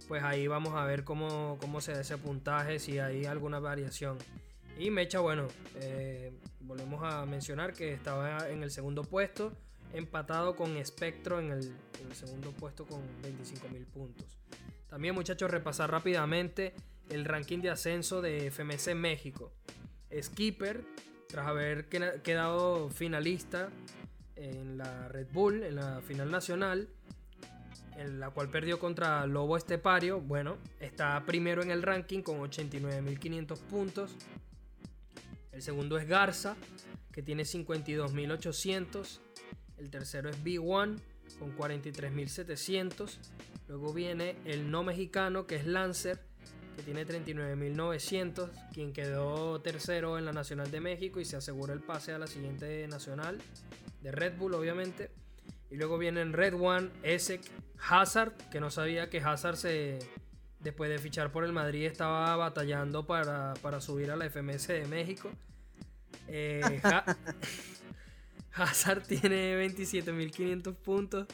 [0.07, 4.19] pues ahí vamos a ver cómo, cómo se da ese puntaje, si hay alguna variación.
[4.79, 9.53] Y Mecha, bueno, eh, volvemos a mencionar que estaba en el segundo puesto,
[9.93, 11.75] empatado con Spectro en el,
[12.15, 14.39] segundo puesto con 25.000 puntos.
[14.89, 16.75] También muchachos, repasar rápidamente
[17.09, 19.53] el ranking de ascenso de FMS México.
[20.21, 20.85] Skipper,
[21.29, 23.71] tras haber quedado finalista
[24.37, 26.89] en la Red Bull, en la final nacional,
[27.97, 33.59] en la cual perdió contra Lobo Estepario, bueno, está primero en el ranking con 89.500
[33.59, 34.17] puntos.
[35.53, 36.57] El segundo es Garza,
[37.13, 39.21] que tiene 52.800.
[39.81, 41.01] El tercero es B1
[41.39, 43.17] con 43.700.
[43.67, 46.21] Luego viene el no mexicano que es Lancer,
[46.77, 51.81] que tiene 39.900, quien quedó tercero en la Nacional de México y se asegura el
[51.81, 53.39] pase a la siguiente nacional
[54.03, 55.11] de Red Bull, obviamente.
[55.71, 57.41] Y luego vienen Red One, Esek,
[57.89, 59.99] Hazard, que no sabía que Hazard se,
[60.59, 65.31] después de fichar por el Madrid estaba batallando para, subir a la FMS de México.
[66.29, 66.83] Eh,
[68.55, 71.27] Hazard tiene 27.500 puntos.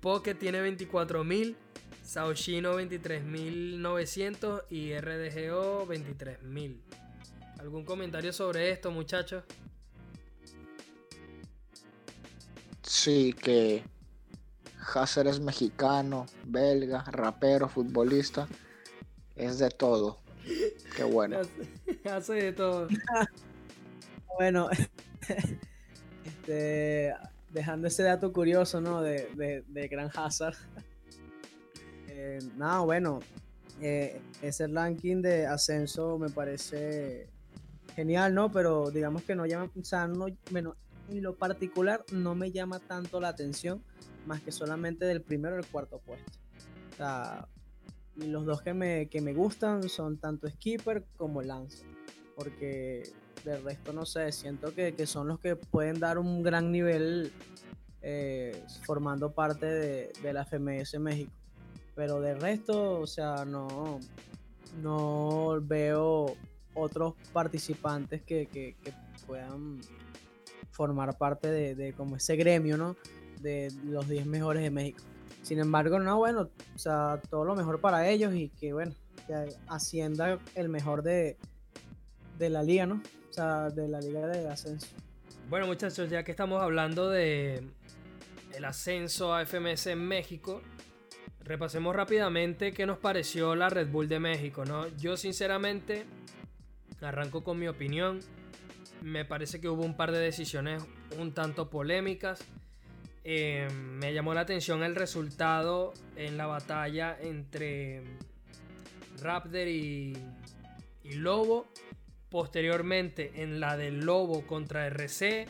[0.00, 1.56] Pocket tiene 24.000,
[2.04, 6.76] Saoshino 23.900 y RDGO 23.000.
[7.58, 9.42] ¿Algún comentario sobre esto, muchachos?
[12.82, 13.82] Sí, que
[14.94, 18.48] Hazard es mexicano, belga, rapero, futbolista.
[19.34, 20.20] Es de todo.
[20.96, 21.40] Qué bueno.
[22.10, 22.88] Hace de todo.
[24.38, 24.68] bueno,
[26.48, 27.14] este,
[27.50, 29.02] dejando ese dato curioso, ¿no?
[29.02, 30.56] De, de, Gran Hazard.
[32.08, 33.20] eh, nada, bueno,
[33.80, 37.28] eh, ese ranking de ascenso me parece
[37.94, 38.50] genial, ¿no?
[38.50, 40.76] Pero digamos que no llama, o sea, no, bueno,
[41.10, 43.82] en lo particular no me llama tanto la atención,
[44.26, 46.32] más que solamente del primero al cuarto puesto.
[46.92, 47.46] O sea,
[48.16, 51.84] los dos que me, que me gustan son tanto Skipper como Lance,
[52.34, 53.02] porque
[53.44, 57.32] del resto no sé, siento que, son los que pueden dar un gran nivel
[58.02, 61.32] eh, formando parte de, la FMS México.
[61.94, 63.98] Pero del resto, o sea, no,
[64.82, 66.36] no veo
[66.74, 68.76] otros participantes que,
[69.26, 69.80] puedan
[70.70, 72.96] formar parte de, como ese gremio, ¿no?
[73.40, 75.02] De los 10 mejores de México.
[75.42, 78.92] Sin embargo, no, bueno, o sea, todo lo mejor para ellos y que, bueno,
[79.26, 81.36] que ascienda el mejor de,
[82.38, 83.02] de la liga, ¿no?
[83.30, 84.86] O sea, de la liga de ascenso.
[85.48, 87.62] Bueno, muchachos, ya que estamos hablando de
[88.54, 90.62] el ascenso a FMS en México,
[91.40, 94.88] repasemos rápidamente qué nos pareció la Red Bull de México, ¿no?
[94.96, 96.04] Yo sinceramente
[97.00, 98.20] arranco con mi opinión.
[99.02, 100.82] Me parece que hubo un par de decisiones
[101.18, 102.40] un tanto polémicas.
[103.24, 108.02] Eh, me llamó la atención el resultado en la batalla entre
[109.20, 110.16] Raptor y,
[111.04, 111.66] y Lobo
[112.30, 115.46] Posteriormente, en la del Lobo contra RC,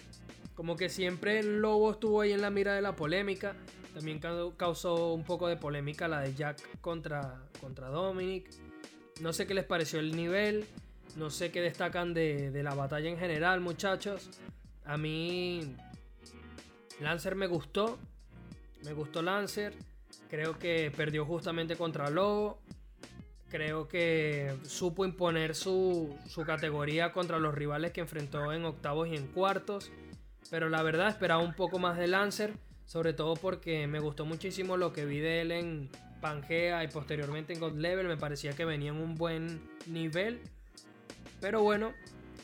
[0.54, 3.54] como que siempre el Lobo estuvo ahí en la mira de la polémica.
[3.94, 4.20] También
[4.56, 8.50] causó un poco de polémica la de Jack contra, contra Dominic.
[9.20, 10.66] No sé qué les pareció el nivel.
[11.16, 14.30] No sé qué destacan de, de la batalla en general, muchachos.
[14.84, 15.74] A mí
[17.00, 17.98] Lancer me gustó.
[18.84, 19.74] Me gustó Lancer.
[20.28, 22.60] Creo que perdió justamente contra Lobo.
[23.50, 29.26] Creo que supo imponer su, categoría contra los rivales que enfrentó en octavos y en
[29.26, 29.90] cuartos.
[30.50, 32.52] Pero la verdad esperaba un poco más de Lancer.
[32.84, 37.52] Sobre todo porque me gustó muchísimo lo que vi de él en Pangea y posteriormente
[37.52, 38.06] en God Level.
[38.06, 40.40] Me parecía que venía en un buen nivel.
[41.40, 41.92] Pero bueno,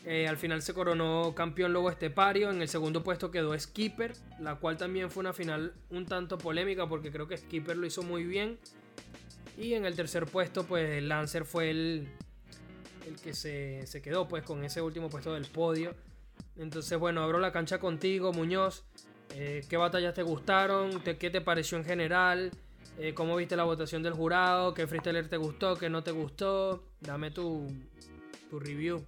[0.07, 2.51] eh, al final se coronó campeón Lobo Estepario.
[2.51, 6.87] En el segundo puesto quedó Skipper, la cual también fue una final un tanto polémica
[6.89, 8.59] porque creo que Skipper lo hizo muy bien.
[9.57, 12.09] Y en el tercer puesto, pues Lancer fue el,
[13.07, 15.95] el que se, quedó pues con ese último puesto del podio.
[16.57, 18.85] Entonces, bueno, abro la cancha contigo, Muñoz.
[19.35, 21.01] Eh, ¿Qué batallas te gustaron?
[21.01, 22.51] ¿Qué te pareció en general?
[22.99, 24.75] Eh, ¿Cómo viste la votación del jurado?
[24.75, 25.77] ¿Qué freestyler te gustó?
[25.77, 26.85] ¿Qué no te gustó?
[27.01, 27.67] Dame tu,
[28.51, 29.05] tu review.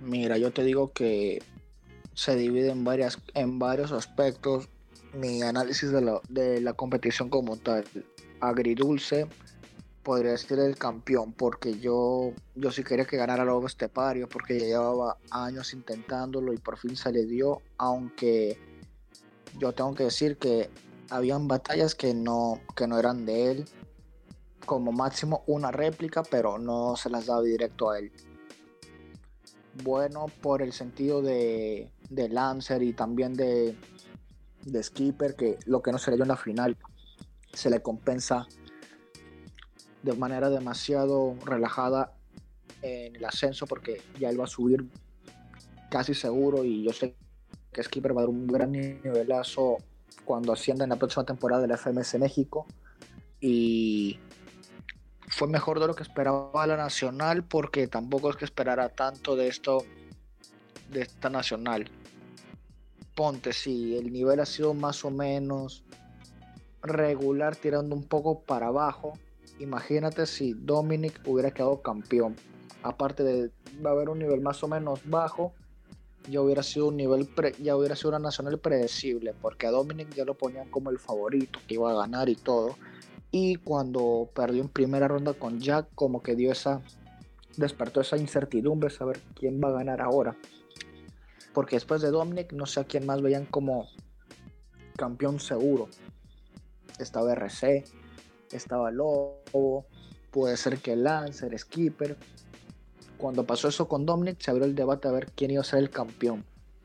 [0.00, 1.42] Mira, yo te digo que
[2.14, 4.68] se divide en, varias, en varios aspectos
[5.12, 7.84] mi análisis de la, de la competición como tal.
[8.40, 9.26] Agridulce
[10.04, 14.66] podría ser el campeón porque yo, yo sí quería que ganara Lobo Estepario porque ya
[14.66, 18.58] llevaba años intentándolo y por fin se le dio, aunque
[19.58, 20.70] yo tengo que decir que
[21.10, 23.64] habían batallas que no, que no eran de él,
[24.66, 28.12] como máximo una réplica, pero no se las daba directo a él.
[29.82, 33.76] Bueno, por el sentido de, de Lancer y también de,
[34.64, 36.76] de Skipper, que lo que no se le dio en la final
[37.54, 38.46] se le compensa
[40.02, 42.12] de manera demasiado relajada
[42.82, 44.86] en el ascenso porque ya él va a subir
[45.90, 47.14] casi seguro y yo sé
[47.72, 49.78] que Skipper va a dar un gran nivelazo
[50.24, 52.66] cuando ascienda en la próxima temporada de la FMS México.
[53.40, 54.18] Y
[55.28, 59.48] fue mejor de lo que esperaba la nacional porque tampoco es que esperara tanto de
[59.48, 59.84] esto
[60.90, 61.90] de esta nacional.
[63.14, 65.83] Ponte si el nivel ha sido más o menos
[66.84, 69.14] regular tirando un poco para abajo.
[69.58, 72.36] Imagínate si Dominic hubiera quedado campeón.
[72.82, 73.50] Aparte de
[73.84, 75.52] haber un nivel más o menos bajo
[76.30, 77.28] ya hubiera sido un nivel
[77.60, 81.58] ya hubiera sido una nacional predecible porque a Dominic ya lo ponían como el favorito
[81.66, 82.76] que iba a ganar y todo.
[83.30, 86.82] Y cuando perdió en primera ronda con Jack como que dio esa
[87.56, 90.36] despertó esa incertidumbre saber quién va a ganar ahora.
[91.52, 93.88] Porque después de Dominic no sé a quién más veían como
[94.96, 95.88] campeón seguro
[96.98, 97.84] estaba RC
[98.52, 99.86] estaba Lobo
[100.30, 102.16] puede ser que Lancer Skipper
[103.16, 105.78] cuando pasó eso con Dominic, se abrió el debate a ver quién iba a ser
[105.78, 106.44] el campeón.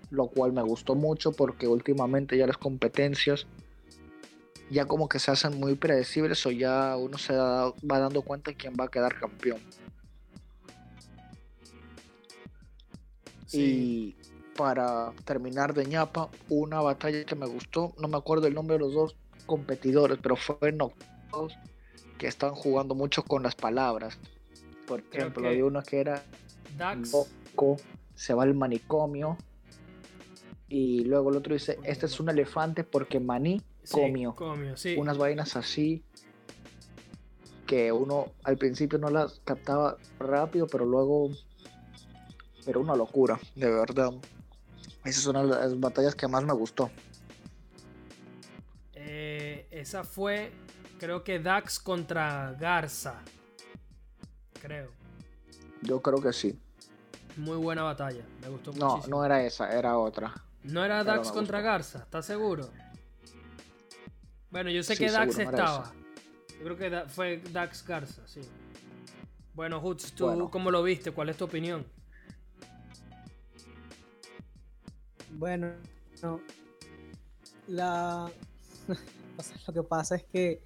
[0.10, 3.46] Lo cual me gustó mucho porque últimamente ya las competencias
[4.72, 8.58] ya como que se hacen muy predecibles o ya uno se va dando cuenta de
[8.58, 9.60] quién va a quedar campeón.
[13.52, 14.16] Y
[14.56, 18.80] para terminar de ñapa, una batalla que me gustó, no me acuerdo el nombre de
[18.80, 19.16] los dos
[19.50, 21.58] competidores, pero fue Noctos
[22.20, 24.20] que estaban jugando mucho con las palabras.
[24.86, 26.24] Por ejemplo, hay uno que era
[26.78, 27.12] Dax.
[27.12, 27.78] loco,
[28.14, 29.38] se va al manicomio.
[30.68, 34.36] Y luego el otro dice, este es un elefante porque maní comió.
[34.98, 36.04] Unas vainas así
[37.66, 41.32] que uno al principio no las captaba rápido, pero luego
[42.68, 44.12] era una locura, de verdad.
[45.06, 46.92] Esa es una de las batallas que más me gustó.
[49.80, 50.52] Esa fue,
[51.00, 53.22] creo que Dax contra Garza
[54.62, 54.92] creo.
[55.82, 56.60] Yo creo que sí.
[57.38, 60.34] Muy buena batalla, me gustó no, No, era esa, era otra.
[60.64, 62.00] ¿No era Dax contra Garza?
[62.00, 62.70] ¿Estás seguro?
[64.52, 65.94] Bueno, yo sé que Dax estaba.
[66.58, 68.42] Yo creo que fue Dax Garza, sí.
[69.54, 71.12] Bueno, Hutz, ¿tú cómo lo viste?
[71.12, 71.86] ¿Cuál es tu opinión?
[75.32, 75.72] Bueno,
[76.22, 76.42] no.
[77.68, 78.30] La...
[79.68, 80.62] lo que pasa es que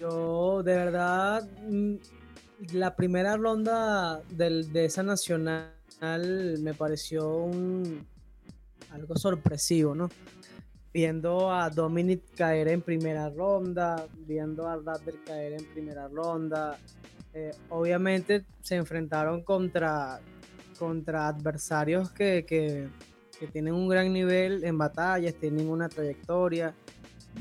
[0.00, 1.94] yo de verdad mm,
[2.72, 5.72] la primera ronda de esa nacional
[6.60, 8.06] me pareció un,
[8.90, 10.08] algo sorpresivo, ¿no?
[10.92, 16.78] Viendo a Dominic caer en primera ronda, viendo a Raptor caer en primera ronda.
[17.32, 20.20] Eh, obviamente se enfrentaron contra,
[20.78, 22.88] contra adversarios que, que,
[23.52, 26.72] tienen un gran nivel en batallas, tienen una trayectoria,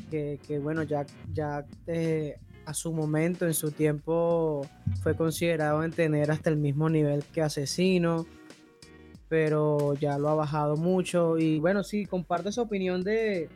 [0.09, 4.67] que, bueno, ya, ya eh, a su momento, en su tiempo,
[5.01, 8.25] fue considerado en tener hasta el mismo nivel que Asesino,
[9.27, 11.37] pero ya lo ha bajado mucho.
[11.37, 13.49] Y bueno, sí, comparto esa opinión de,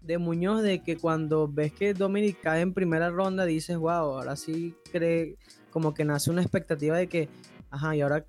[0.00, 4.36] de Muñoz de que cuando ves que Dominic cae en primera ronda, dices, wow, ahora
[4.36, 5.36] sí cree,
[5.70, 7.28] como que nace una expectativa de que,
[7.70, 8.24] ajá, y ahora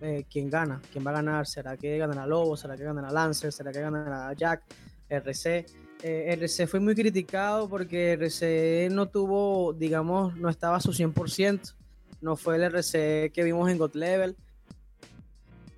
[0.00, 3.52] eh, quién gana, quién va a ganar, será que ganará Lobo, será que ganará Lancer,
[3.52, 4.62] será que ganará Jack,
[5.08, 5.66] RC.
[6.02, 11.74] Eh, RC fue muy criticado porque RC no tuvo, digamos, no estaba a su 100%.
[12.20, 14.36] No fue el RC que vimos en God Level.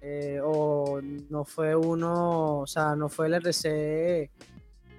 [0.01, 4.31] Eh, o no fue uno, o sea, no fue el RC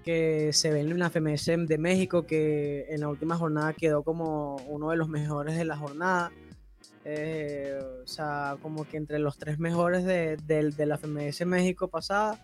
[0.04, 4.58] que se ve en la FMS de México, que en la última jornada quedó como
[4.68, 6.32] uno de los mejores de la jornada.
[7.06, 12.40] Eh, o sea, como que entre los tres mejores de, de la FMS México pasada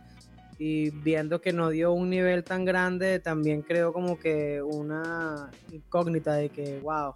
[0.57, 6.33] y viendo que no dio un nivel tan grande, también creo como que una incógnita
[6.33, 7.15] de que, wow,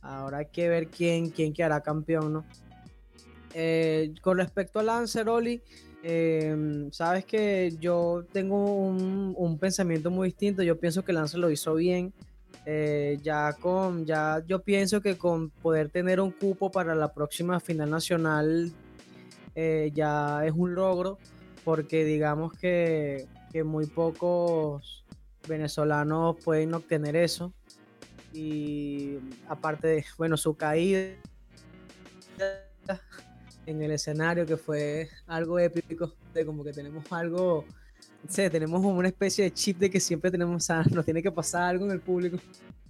[0.00, 2.44] ahora hay que ver quién, quién quedará campeón, ¿no?
[3.52, 5.62] Eh, con respecto a Lanceroli,
[6.02, 11.74] eh, sabes que yo tengo un, pensamiento muy distinto, yo pienso que Lance lo hizo
[11.74, 12.12] bien.
[12.68, 17.60] Eh, ya con ya yo pienso que con poder tener un cupo para la próxima
[17.60, 18.72] final nacional
[19.94, 21.16] ya es un logro
[21.66, 25.04] porque digamos que, que muy pocos
[25.48, 27.52] venezolanos pueden obtener eso.
[28.32, 31.08] Y aparte de, bueno, su caída
[33.66, 37.64] en el escenario que fue algo épico, de como que tenemos algo,
[38.28, 41.20] sé, tenemos como una especie de chip de que siempre tenemos, o sea, nos tiene
[41.20, 42.38] que pasar algo en el público,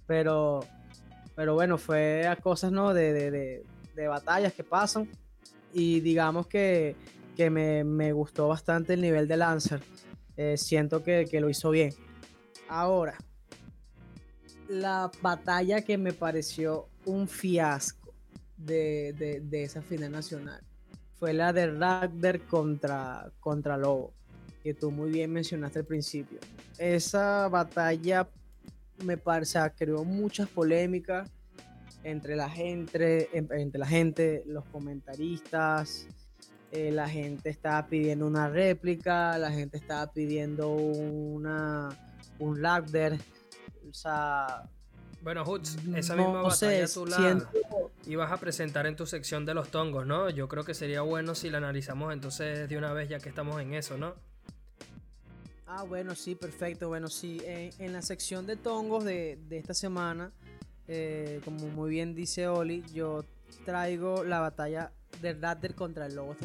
[0.05, 0.59] pero,
[1.35, 2.93] pero bueno, fue a cosas, ¿no?
[2.93, 3.63] De, de,
[3.95, 5.09] de, batallas que pasan
[5.73, 6.95] y digamos que,
[7.37, 9.81] que me, me, gustó bastante el nivel de Lancer,
[10.35, 11.93] eh, siento que, que lo hizo bien.
[12.67, 13.15] Ahora,
[14.67, 18.13] la batalla que me pareció un fiasco
[18.57, 20.61] de, esa final nacional.
[21.19, 24.13] Fue la de Ragder contra, contra Lobo,
[24.63, 26.39] que tú muy bien mencionaste al principio.
[26.77, 28.27] Esa batalla
[29.03, 31.29] me parece, creó muchas polémicas
[32.03, 36.07] entre la gente, entre la gente, los comentaristas,
[36.71, 41.89] eh, la gente estaba pidiendo una réplica, la gente estaba pidiendo una,
[42.39, 43.17] un Ragder.
[43.89, 44.69] O sea,
[45.21, 47.49] bueno, Hutz, esa misma batalla tú la
[48.05, 50.29] ibas a presentar en tu sección de los tongos, ¿no?
[50.29, 53.59] Yo creo que sería bueno si la analizamos entonces de una vez ya que estamos
[53.61, 54.15] en eso, ¿no?
[55.65, 56.87] Ah, bueno, sí, perfecto.
[56.87, 60.31] Bueno, sí, en, la sección de tongos de, esta semana,
[60.87, 63.25] eh, como muy bien dice Oli, yo
[63.65, 64.91] traigo la batalla
[65.21, 66.35] de Raptor contra el Lobo.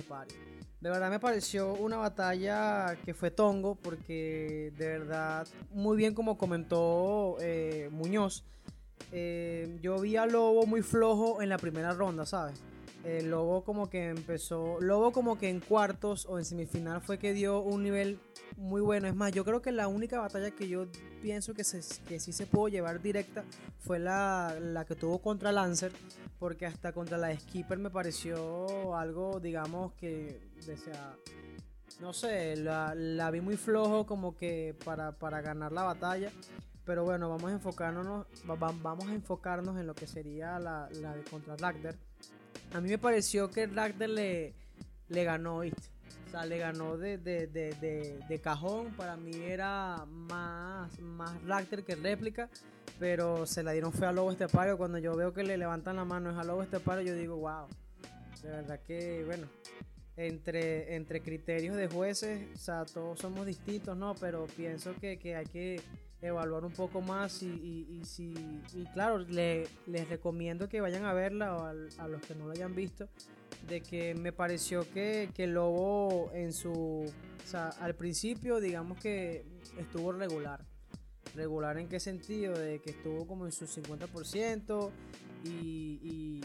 [0.81, 6.37] De verdad me pareció una batalla que fue tongo, porque de verdad, muy bien como
[6.37, 8.45] comentó eh, Muñoz,
[9.13, 12.61] eh, yo vi a Lobo muy flojo en la primera ronda, ¿sabes?
[13.05, 17.33] El Lobo como que empezó, Lobo como que en cuartos o en semifinal fue que
[17.33, 18.19] dio un nivel
[18.57, 19.09] muy bueno.
[19.09, 20.87] Es más, yo creo que la única batalla que yo
[21.21, 23.45] pienso que, se, que sí se pudo llevar directa
[23.79, 25.93] fue la, la, que tuvo contra Lancer,
[26.39, 31.17] porque hasta contra la Skipper me pareció algo, digamos, que, desea,
[32.01, 36.31] no sé, la, la vi muy flojo como que para, para ganar la batalla.
[36.85, 41.57] Pero bueno, vamos a enfocarnos, vamos a enfocarnos en lo que sería la, de contra
[41.57, 41.97] Ragder.
[42.75, 44.55] A mí me pareció que Ragder le,
[45.09, 45.65] le ganó, O
[46.33, 48.93] sea, le ganó de, de, cajón.
[48.97, 52.49] Para mí era más, más que réplica.
[52.99, 54.77] Pero se la dieron fe a Lobo Estepario.
[54.79, 57.67] Cuando yo veo que le levantan la mano es a Lobo Estepario, yo digo, wow.
[58.43, 59.47] De verdad que, bueno,
[60.17, 64.15] entre, entre criterios de jueces, o sea, todos somos distintos, ¿no?
[64.15, 65.81] Pero pienso que, que hay que
[66.23, 68.03] evaluar un poco más y, y,
[68.75, 69.69] y claro, les
[70.09, 73.09] recomiendo que vayan a verla a, los que no lo hayan visto,
[73.69, 77.11] de que me pareció que, que Lobo en su,
[77.81, 79.45] al principio digamos que
[79.79, 80.65] estuvo regular.
[81.35, 84.91] Regular en qué sentido, de que estuvo como en su 50%
[85.45, 86.41] y, y,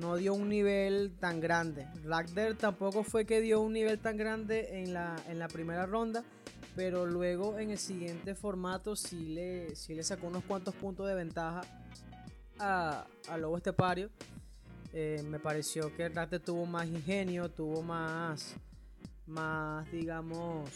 [0.00, 1.86] no dio un nivel tan grande.
[2.04, 6.24] Ragder tampoco fue que dio un nivel tan grande en la, en la primera ronda,
[6.74, 11.14] pero luego en el siguiente formato sí le, sí le sacó unos cuantos puntos de
[11.14, 11.60] ventaja
[12.58, 14.10] a, a Lobo Estepario.
[14.92, 18.54] Eh, me pareció que el tuvo más ingenio, tuvo más,
[19.26, 20.70] más digamos,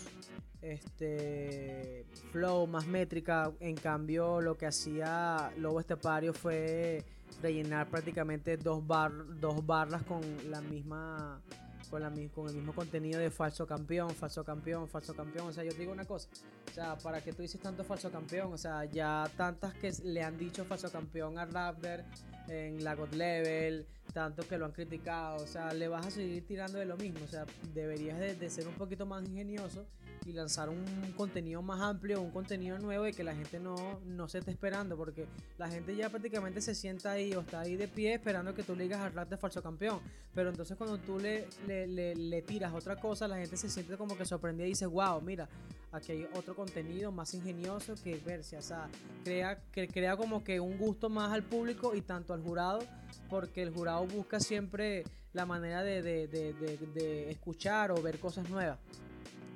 [0.62, 3.52] este flow, más métrica.
[3.60, 7.04] En cambio, lo que hacía Lobo Estepario fue
[7.42, 11.42] rellenar prácticamente dos, bar, dos barras con la misma
[11.90, 15.48] con, la, con el mismo contenido de falso campeón, falso campeón, falso campeón.
[15.48, 16.28] O sea, yo te digo una cosa.
[16.70, 18.52] O sea, ¿para que tú dices tanto falso campeón?
[18.52, 22.04] O sea, ya tantas que le han dicho falso campeón a Raptor
[22.48, 23.86] en la God Level,
[24.16, 25.44] tanto que lo han criticado.
[25.44, 27.22] O sea, le vas a seguir tirando de lo mismo.
[27.22, 27.44] O sea,
[27.74, 29.86] deberías de ser un poquito más ingenioso
[30.26, 30.84] y lanzar un
[31.16, 34.96] contenido más amplio, un contenido nuevo y que la gente no, no se esté esperando,
[34.96, 38.64] porque la gente ya prácticamente se sienta ahí o está ahí de pie esperando que
[38.64, 40.00] tú le digas al rap de falso campeón.
[40.34, 44.16] Pero entonces cuando tú le, le, le, tiras otra cosa, la gente se siente como
[44.16, 45.48] que sorprendida y dice, wow, mira,
[45.92, 48.88] aquí hay otro contenido más ingenioso que verse, o sea,
[49.22, 52.80] crea, que crea como que un gusto más al público y tanto al jurado,
[53.30, 58.50] porque el jurado busca siempre la manera de, de, de, de escuchar o ver cosas
[58.50, 58.78] nuevas.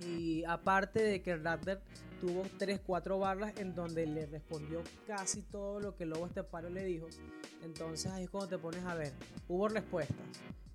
[0.07, 1.81] Y aparte de que Raptor
[2.21, 7.07] tuvo 3-4 barras en donde le respondió casi todo lo que Lobo Estepario le dijo.
[7.63, 9.13] Entonces ahí es cuando te pones a ver.
[9.49, 10.17] Hubo respuestas,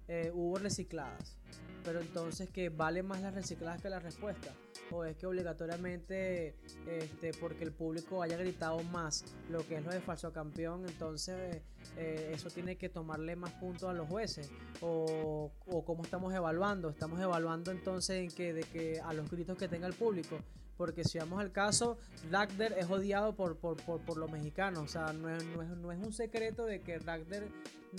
[0.07, 1.37] eh, hubo recicladas.
[1.85, 4.53] Pero entonces, ¿qué vale más las recicladas que las respuestas?
[4.91, 6.55] o es que obligatoriamente
[6.87, 11.61] este, porque el público haya gritado más lo que es lo de falso campeón, entonces
[11.97, 14.49] eh, eso tiene que tomarle más puntos a los jueces
[14.81, 19.57] o, o cómo estamos evaluando, estamos evaluando entonces en que, de que a los gritos
[19.57, 20.37] que tenga el público
[20.77, 21.97] porque si vamos al caso,
[22.31, 24.83] Ragder es odiado por, por, por, los mexicanos.
[24.83, 27.47] O sea, no es, no, es, no es, un secreto de que Ragder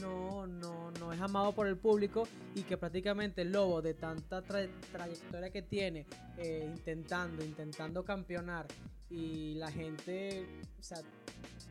[0.01, 4.43] no, no, no, es amado por el público y que prácticamente el lobo de tanta
[4.43, 6.07] trayectoria que tiene,
[6.37, 8.66] eh, intentando, intentando campeonar
[9.09, 10.47] y la gente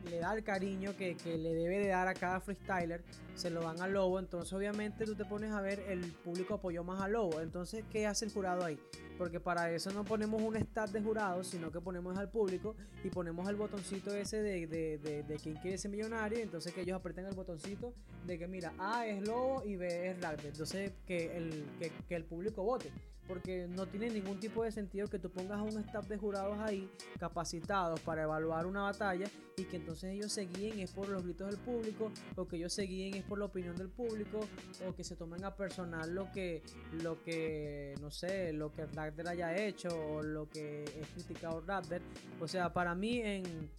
[0.06, 3.02] le da el cariño que, le debe de dar a cada freestyler,
[3.34, 6.84] se lo dan a Lobo, entonces obviamente tú te pones a ver, el público apoyó
[6.84, 8.78] más a Lobo, entonces ¿qué hace el jurado ahí?
[9.18, 13.08] Porque para eso no ponemos un stat de jurados, sino que ponemos al público y
[13.08, 17.26] ponemos el botoncito ese de, de, de, quien quiere ser millonario, entonces que ellos aprieten
[17.26, 17.94] el botoncito
[18.26, 22.14] de que mira, A es Lobo y B es Rugby, entonces que el, que, que
[22.14, 22.90] el público vote
[23.26, 26.58] porque no tiene ningún tipo de sentido que tú pongas a un staff de jurados
[26.58, 31.24] ahí capacitados para evaluar una batalla y que entonces ellos se guíen es por los
[31.24, 34.40] gritos del público o que ellos se guíen es por la opinión del público
[34.86, 36.62] o que se tomen a personal lo que
[37.02, 42.02] lo que no sé lo que Raptor haya hecho o lo que es criticado Raptor
[42.40, 43.70] o sea para mí en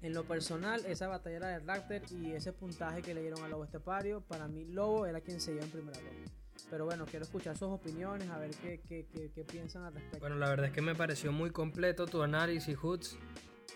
[0.00, 3.48] en lo personal, esa batalla era de Raptor y ese puntaje que le dieron a
[3.48, 6.37] Lobo Estepario, para mí Lobo era quien se iba en primera ronda.
[6.70, 10.20] Pero bueno, quiero escuchar sus opiniones, a ver qué, qué, qué, piensan al respecto.
[10.20, 13.18] Bueno, la verdad es que me pareció muy completo tu análisis, Hoods.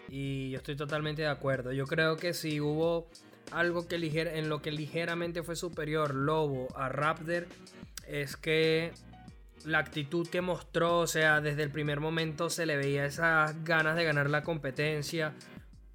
[0.09, 1.73] Y yo estoy totalmente de acuerdo.
[1.73, 3.09] Yo creo que si hubo
[3.51, 7.47] algo que en lo que ligeramente fue superior Lobo a Raptor,
[8.07, 8.93] es que
[9.65, 13.97] la actitud que mostró, o sea, desde el primer momento se le veía esas ganas
[13.97, 15.35] de ganar la competencia.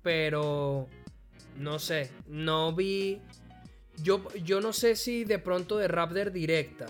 [0.02, 0.88] Pero,
[1.58, 3.22] no sé, no vi
[4.04, 6.88] yo, yo no sé si de pronto de Raptor directa,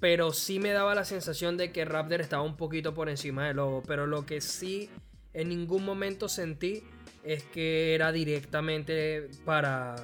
[0.00, 3.56] pero sí me daba la sensación de que Raptor estaba un poquito por encima del
[3.56, 3.82] Lobo.
[3.86, 4.90] Pero lo que sí
[5.34, 6.82] en ningún momento sentí
[7.22, 9.96] es que era directamente para,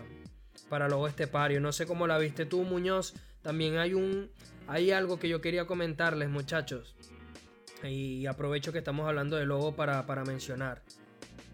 [0.68, 1.60] para Lobo Estepario.
[1.60, 3.14] No sé cómo la viste tú, Muñoz.
[3.42, 4.30] También hay un.
[4.68, 6.94] Hay algo que yo quería comentarles, muchachos.
[7.82, 10.82] Y aprovecho que estamos hablando de Lobo para, para mencionar.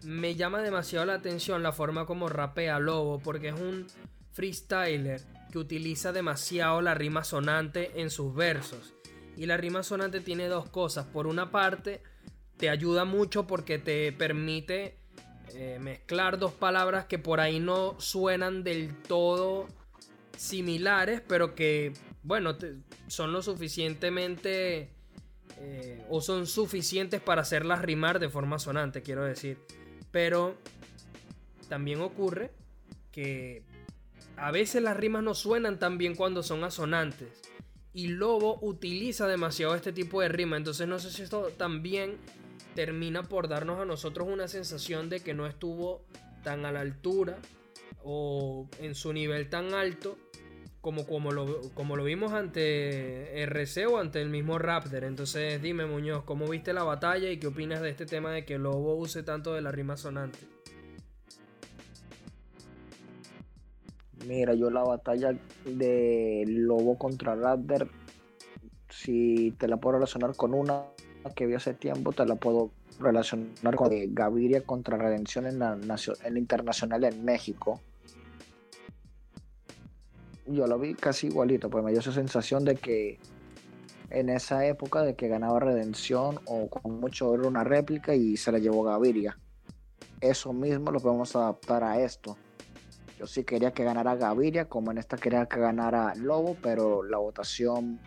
[0.03, 3.87] Me llama demasiado la atención la forma como rapea Lobo, porque es un
[4.35, 8.93] freestyler que utiliza demasiado la rima sonante en sus versos.
[9.37, 11.05] Y la rima sonante tiene dos cosas.
[11.07, 12.03] Por una parte,
[12.57, 14.97] te ayuda mucho porque te permite
[15.53, 19.67] eh, mezclar dos palabras que por ahí no suenan del todo
[20.37, 22.55] similares, pero que, bueno,
[23.07, 24.91] son lo suficientemente...
[25.57, 29.57] Eh, o son suficientes para hacerlas rimar de forma sonante, quiero decir.
[30.11, 30.57] Pero
[31.69, 32.51] también ocurre
[33.13, 33.63] que
[34.37, 37.41] a veces las rimas no suenan tan bien cuando son asonantes.
[37.93, 40.57] Y Lobo utiliza demasiado este tipo de rima.
[40.57, 42.17] Entonces no sé si esto también
[42.73, 46.05] termina por darnos a nosotros una sensación de que no estuvo
[46.43, 47.37] tan a la altura
[48.03, 50.17] o en su nivel tan alto
[50.81, 55.05] como, como, lo, como lo vimos ante RC o ante el mismo Raptor.
[55.05, 58.59] Entonces dime Muñoz, ¿cómo viste la batalla y qué opinas de este tema de que
[58.59, 60.54] Lobo use tanto de la rima sonante?
[64.27, 67.89] Mira, yo la batalla de Lobo contra Raptor,
[68.89, 70.85] si te la puedo relacionar con una
[71.35, 75.77] que vi hace tiempo, te la puedo relacionar con Gaviria contra Redención en la,
[76.23, 77.81] en Internacional en México.
[80.47, 83.19] Yo lo vi casi igualito, pues me dio esa sensación de que
[84.11, 88.51] en esa época de que ganaba Redención o con mucho era una réplica y se
[88.51, 89.37] la llevó Gaviria.
[90.21, 92.37] Eso mismo lo podemos adaptar a esto.
[93.17, 97.17] Yo sí quería que ganara Gaviria, como en esta quería que ganara Lobo, pero la
[97.17, 97.99] votación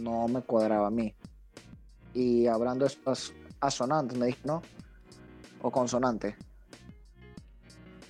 [0.00, 1.12] no me cuadraba a mí.
[2.14, 4.62] Y hablando de estas asonantes, me dije, ¿no?
[5.60, 6.36] ¿O consonante?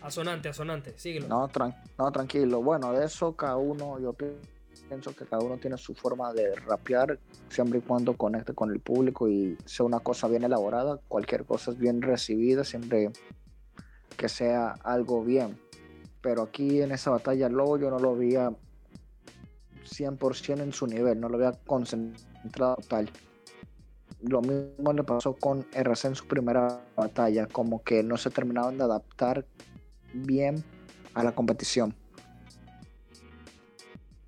[0.02, 1.28] Asonante, asonante, síguelo.
[1.28, 1.48] No,
[1.98, 2.62] no, tranquilo.
[2.62, 4.14] Bueno, de eso cada uno, yo
[4.88, 7.18] pienso que cada uno tiene su forma de rapear,
[7.48, 11.00] siempre y cuando conecte con el público y sea una cosa bien elaborada.
[11.08, 13.10] Cualquier cosa es bien recibida, siempre
[14.16, 15.58] que sea algo bien
[16.20, 18.50] pero aquí en esa batalla Lobo yo no lo veía
[19.84, 23.10] 100% en su nivel, no lo había concentrado tal.
[24.20, 28.76] Lo mismo le pasó con RC en su primera batalla, como que no se terminaban
[28.76, 29.46] de adaptar
[30.12, 30.64] bien
[31.14, 31.94] a la competición.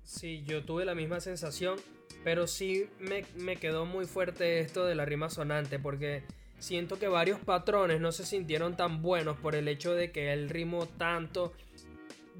[0.03, 1.77] Sí, yo tuve la misma sensación,
[2.23, 6.23] pero sí me, me quedó muy fuerte esto de la rima sonante, porque
[6.59, 10.49] siento que varios patrones no se sintieron tan buenos por el hecho de que él
[10.49, 11.53] rimó tanto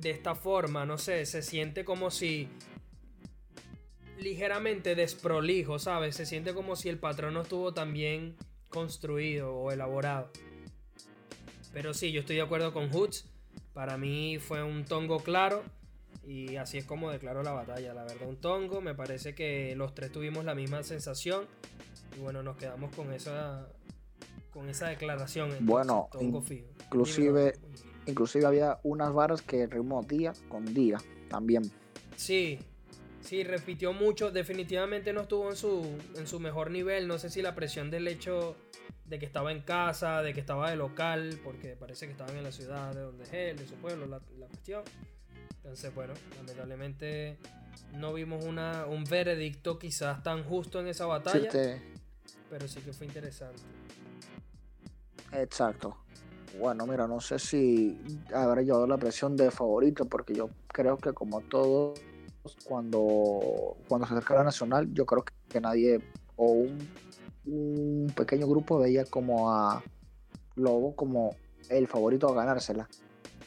[0.02, 2.50] de esta forma, no sé, se siente como si
[4.20, 6.16] ligeramente desprolijo, ¿sabes?
[6.16, 8.36] Se siente como si el patrón no estuvo tan bien
[8.70, 10.32] construido o elaborado.
[11.74, 13.30] Pero sí, yo estoy de acuerdo con Hoots.
[13.74, 15.64] Para mí fue un tongo claro.
[16.26, 17.94] Y así es como declaró la batalla.
[17.94, 18.82] La verdad, un tongo.
[18.82, 21.46] Me parece que los tres tuvimos la misma sensación.
[22.18, 23.68] Y bueno, nos quedamos con esa,
[24.52, 25.56] con esa declaración.
[25.62, 27.54] bueno, inclusive
[28.06, 30.98] Inclusive había unas barras que rimó día con día
[31.30, 31.64] también.
[32.16, 32.60] Sí,
[33.22, 34.32] Sí, repitió mucho.
[34.32, 37.08] Definitivamente no estuvo en su, en su mejor nivel.
[37.08, 38.56] No sé si la presión del hecho
[39.06, 42.44] de que estaba en casa, de que estaba de local, porque parece que estaban en
[42.44, 44.84] la ciudad de donde es él, de su pueblo, la, la cuestión.
[45.58, 47.38] Entonces, bueno, lamentablemente
[47.94, 51.50] no vimos una, un veredicto quizás tan justo en esa batalla,
[52.50, 53.62] pero sí que fue interesante.
[55.34, 55.98] Exacto.
[56.60, 57.98] Bueno, mira, no sé si
[58.34, 62.00] habrá llevado la presión de favorito, porque yo creo que como todos,
[62.66, 66.02] cuando, cuando se acerca la nacional, yo creo que nadie,
[66.36, 66.66] o
[67.46, 69.84] un, pequeño grupo veía como a
[70.56, 71.36] Lobo como
[71.70, 72.88] el favorito a ganársela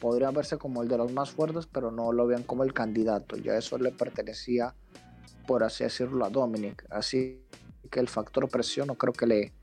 [0.05, 3.37] podría verse como el de los más fuertes, pero no lo vean como el candidato.
[3.37, 4.75] Ya eso le pertenecía,
[5.47, 6.85] por así decirlo, a Dominic.
[6.89, 7.41] Así
[7.89, 9.53] que el factor presión no creo que le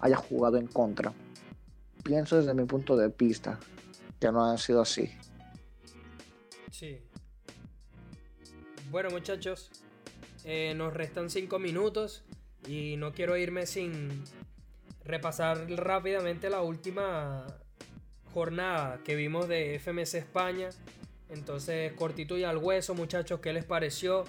[0.00, 1.12] haya jugado en contra.
[2.02, 3.58] Pienso desde mi punto de vista
[4.20, 5.10] que no ha sido así.
[6.70, 6.98] Sí.
[8.90, 9.70] Bueno muchachos,
[10.44, 12.24] eh, nos restan 5 minutos
[12.66, 14.24] y no quiero irme sin
[15.04, 17.46] repasar rápidamente la última
[18.32, 20.70] jornada que vimos de FMS España.
[21.28, 24.24] Entonces, cortito y al hueso, muchachos, ¿qué les pareció?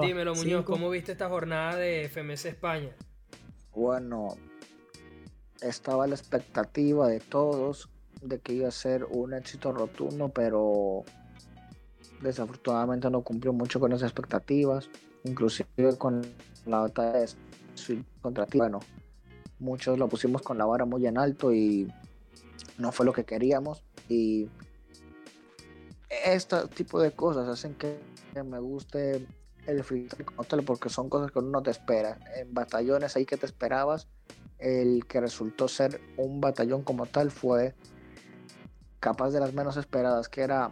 [0.00, 2.94] Dímelo, Muñoz, ¿cómo viste esta jornada de FMS España?
[3.74, 4.36] Bueno,
[5.62, 7.88] estaba la expectativa de todos
[8.22, 11.04] de que iba a ser un éxito rotundo, pero
[12.20, 14.90] desafortunadamente no cumplió mucho con esas expectativas,
[15.24, 16.22] inclusive con
[16.66, 17.28] la batalla de
[18.20, 18.58] contra ti.
[18.58, 18.80] Bueno,
[19.58, 21.92] muchos lo pusimos con la vara muy en alto y
[22.76, 24.48] no fue lo que queríamos y
[26.24, 27.98] este tipo de cosas hacen que
[28.44, 29.26] me guste
[29.66, 32.18] el freestyle porque son cosas que uno no te espera.
[32.36, 34.08] En batallones ahí que te esperabas,
[34.58, 37.74] el que resultó ser un batallón como tal fue
[39.00, 40.70] capaz de las menos esperadas, que era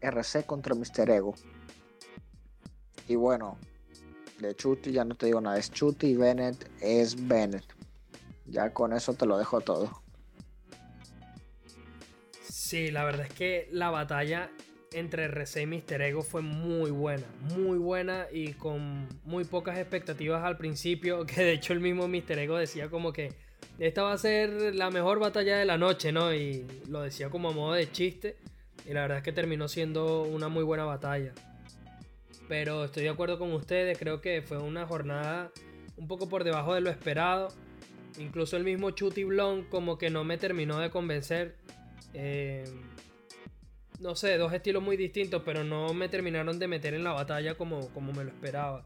[0.00, 1.10] RC contra Mr.
[1.10, 1.34] Ego.
[3.08, 3.58] Y bueno,
[4.38, 7.64] de Chuti ya no te digo nada, es Chuti y Bennett es Bennett.
[8.46, 10.02] Ya con eso te lo dejo todo.
[12.42, 14.50] Sí, la verdad es que la batalla
[14.94, 17.24] entre RC y Mister Ego fue muy buena,
[17.56, 22.38] muy buena y con muy pocas expectativas al principio, que de hecho el mismo Mister
[22.38, 23.32] Ego decía como que
[23.78, 26.32] esta va a ser la mejor batalla de la noche, ¿no?
[26.32, 28.36] Y lo decía como a modo de chiste
[28.88, 31.32] y la verdad es que terminó siendo una muy buena batalla.
[32.48, 35.50] Pero estoy de acuerdo con ustedes, creo que fue una jornada
[35.96, 37.48] un poco por debajo de lo esperado.
[38.18, 41.56] Incluso el mismo Chuty Blon como que no me terminó de convencer.
[42.12, 42.64] Eh,
[44.04, 47.54] no sé, dos estilos muy distintos, pero no me terminaron de meter en la batalla
[47.54, 48.84] como, como me lo esperaba.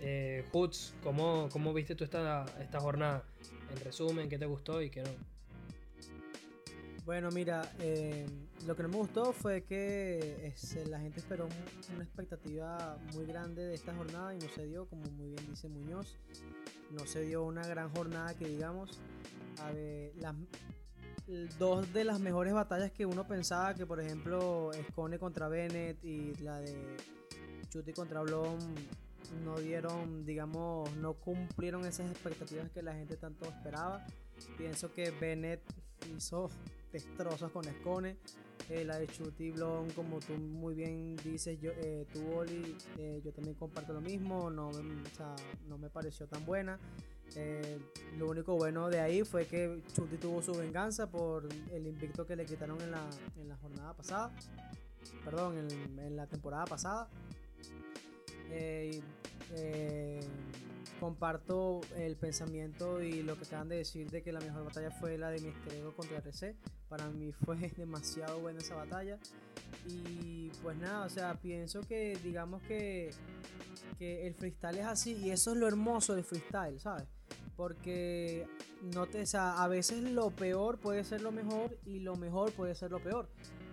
[0.00, 3.22] Eh, Hoods, ¿cómo, viste tú esta, esta jornada?
[3.70, 5.10] En resumen, ¿qué te gustó y qué no?
[7.04, 8.26] Bueno, mira, eh,
[8.66, 10.52] lo que no me gustó fue que
[10.88, 11.48] la gente esperó
[11.94, 15.68] una expectativa muy grande de esta jornada y no se dio, como muy bien dice
[15.68, 16.18] Muñoz.
[16.90, 18.98] No se dio una gran jornada que digamos.
[19.62, 20.34] A ver, las,
[21.58, 26.34] dos de las mejores batallas que uno pensaba que por ejemplo Scone contra Bennett y
[26.42, 26.96] la de
[27.68, 28.58] Chuti contra Blom
[29.44, 34.04] no dieron, digamos, no cumplieron esas expectativas que la gente tanto esperaba.
[34.58, 35.62] Pienso que Bennett
[36.16, 36.50] hizo
[36.92, 38.16] destrozos con Scone.
[38.68, 43.20] Eh, la de Chuti Blom, como tú muy bien dices, yo, eh, tú Oli, eh,
[43.24, 44.70] yo también comparto lo mismo, no,
[45.68, 46.78] no me pareció tan buena.
[47.36, 47.78] Eh,
[48.18, 52.36] lo único bueno de ahí fue que Chuti tuvo su venganza por el invicto que
[52.36, 54.32] le quitaron en la, en la jornada pasada.
[55.24, 55.68] Perdón,
[55.98, 57.08] en, la temporada pasada.
[58.50, 59.00] Eh,
[59.52, 60.20] eh,
[60.98, 65.16] comparto el pensamiento y lo que acaban de decir de que la mejor batalla fue
[65.16, 66.56] la de Mister Ego contra RC.
[66.88, 69.18] Para mí fue demasiado buena esa batalla.
[69.88, 73.10] Y pues nada, o sea, pienso que digamos que,
[73.98, 77.06] que el freestyle es así y eso es lo hermoso del freestyle, ¿sabes?
[77.60, 78.46] Porque
[78.94, 82.90] no te, a veces lo peor puede ser lo mejor y lo mejor puede ser
[82.90, 83.28] lo peor.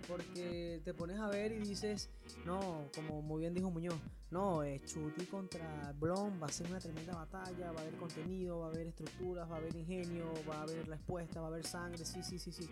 [0.10, 2.10] Porque te pones a ver y dices,
[2.46, 3.96] no, como muy bien dijo Muñoz,
[4.30, 8.66] no, Chuti contra Blon va a ser una tremenda batalla, va a haber contenido, va
[8.66, 12.04] a haber estructuras, va a haber ingenio, va a haber respuesta, va a haber sangre,
[12.04, 12.70] sí, sí, sí, sí.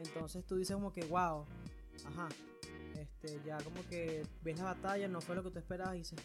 [0.00, 1.44] Entonces tú dices como que, wow,
[2.06, 2.28] ajá,
[2.98, 6.18] este, ya como que ves la batalla, no fue lo que tú esperabas y dices,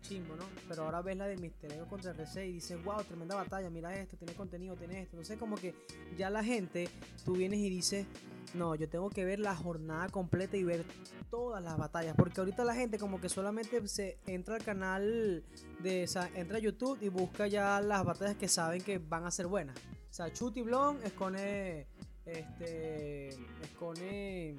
[0.00, 0.44] chimbo, ¿no?
[0.68, 3.94] Pero ahora ves la de Mister Ego contra RC y dices, wow, tremenda batalla, mira
[3.94, 5.16] esto, tiene contenido, tiene esto.
[5.16, 5.74] Entonces, como que
[6.16, 6.88] ya la gente,
[7.24, 8.06] tú vienes y dices,
[8.54, 10.84] no, yo tengo que ver la jornada completa y ver
[11.30, 12.14] todas las batallas.
[12.16, 15.44] Porque ahorita la gente, como que solamente se entra al canal
[15.80, 19.30] de, o entra a YouTube y busca ya las batallas que saben que van a
[19.30, 19.76] ser buenas.
[20.10, 21.86] O sea, Chuty Blon, Escone,
[22.26, 23.28] este,
[23.62, 24.56] Escone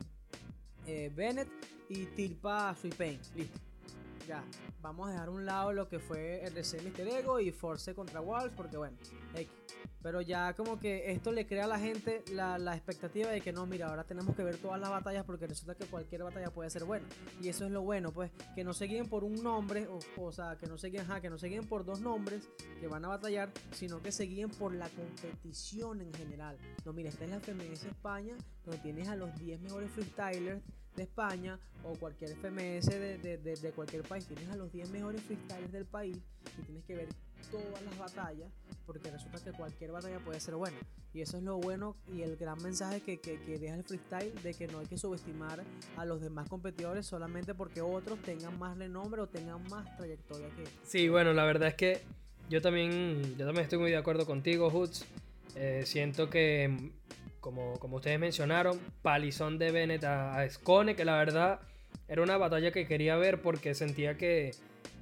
[0.87, 1.49] eh, Bennett
[1.89, 3.19] y Tilpa Sweet Pain.
[3.35, 3.70] Listo
[4.27, 4.43] ya,
[4.81, 8.21] vamos a dejar un lado lo que fue el RC Mister Ego y Force contra
[8.21, 8.97] Walls, porque bueno,
[10.01, 13.65] pero ya como que esto le crea a la gente la, expectativa de que no,
[13.65, 16.85] mira, ahora tenemos que ver todas las batallas porque resulta que cualquier batalla puede ser
[16.85, 17.07] buena.
[17.41, 20.57] Y eso es lo bueno, pues, que no se guíen por un nombre, o, sea,
[20.57, 22.49] que no se guíen, que no se guíen por dos nombres
[22.79, 26.57] que van a batallar, sino que se guíen por la competición en general.
[26.83, 30.63] No, mira, esta es la FMS España, donde tienes a los 10 mejores freestylers
[30.95, 35.71] de España o cualquier FMS de, de, cualquier país, tienes a los 10 mejores freestylers
[35.71, 36.17] del país
[36.59, 37.09] y tienes que ver
[37.49, 38.51] todas las batallas
[38.85, 40.77] porque resulta que cualquier batalla puede ser buena.
[41.13, 44.33] Y eso es lo bueno y el gran mensaje que, que, que, deja el freestyle
[44.43, 45.63] de que no hay que subestimar
[45.97, 50.63] a los demás competidores solamente porque otros tengan más renombre o tengan más trayectoria que
[50.83, 52.01] Sí, bueno, la verdad es que
[52.49, 55.05] yo también, yo también estoy muy de acuerdo contigo, Hoots.
[55.55, 56.91] Eh, siento que
[57.41, 61.59] como, ustedes mencionaron, palizón de Bennett a, Scone, que la verdad
[62.07, 64.51] era una batalla que quería ver porque sentía que,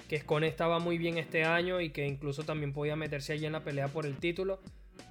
[0.08, 3.52] que Scone estaba muy bien este año y que incluso también podía meterse allí en
[3.52, 4.60] la pelea por el título.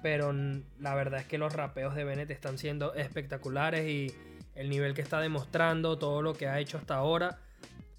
[0.01, 0.33] Pero
[0.79, 4.13] la verdad es que los rapeos de Bennett están siendo espectaculares y
[4.55, 7.39] el nivel que está demostrando, todo lo que ha hecho hasta ahora,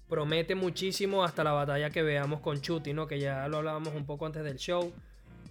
[0.09, 4.25] promete muchísimo hasta la batalla que veamos con Chuti, que ya lo hablábamos un poco
[4.25, 4.91] antes del show.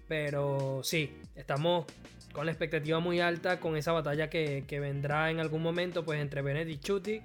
[0.06, 1.86] Pero sí, estamos
[2.32, 6.42] con la expectativa muy alta con esa batalla que, vendrá en algún momento pues entre
[6.42, 7.22] Bennett y Chuti,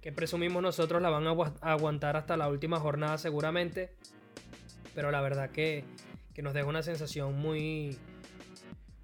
[0.00, 1.34] que presumimos nosotros la van a
[1.72, 3.90] aguantar hasta la última jornada seguramente,
[4.94, 5.84] pero la verdad que,
[6.42, 7.96] nos deja una sensación muy,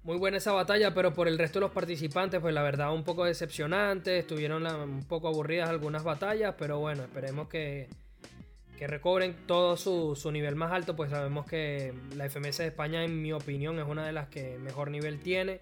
[0.03, 3.03] muy buena esa batalla, pero por el resto de los participantes, pues la verdad un
[3.03, 7.89] poco decepcionante, estuvieron un poco aburridas algunas batallas, pero bueno, esperemos que,
[8.83, 13.21] que recobren todo su, nivel más alto, pues sabemos que la FMS de España, en
[13.21, 15.61] mi opinión, es una de las que mejor nivel tiene.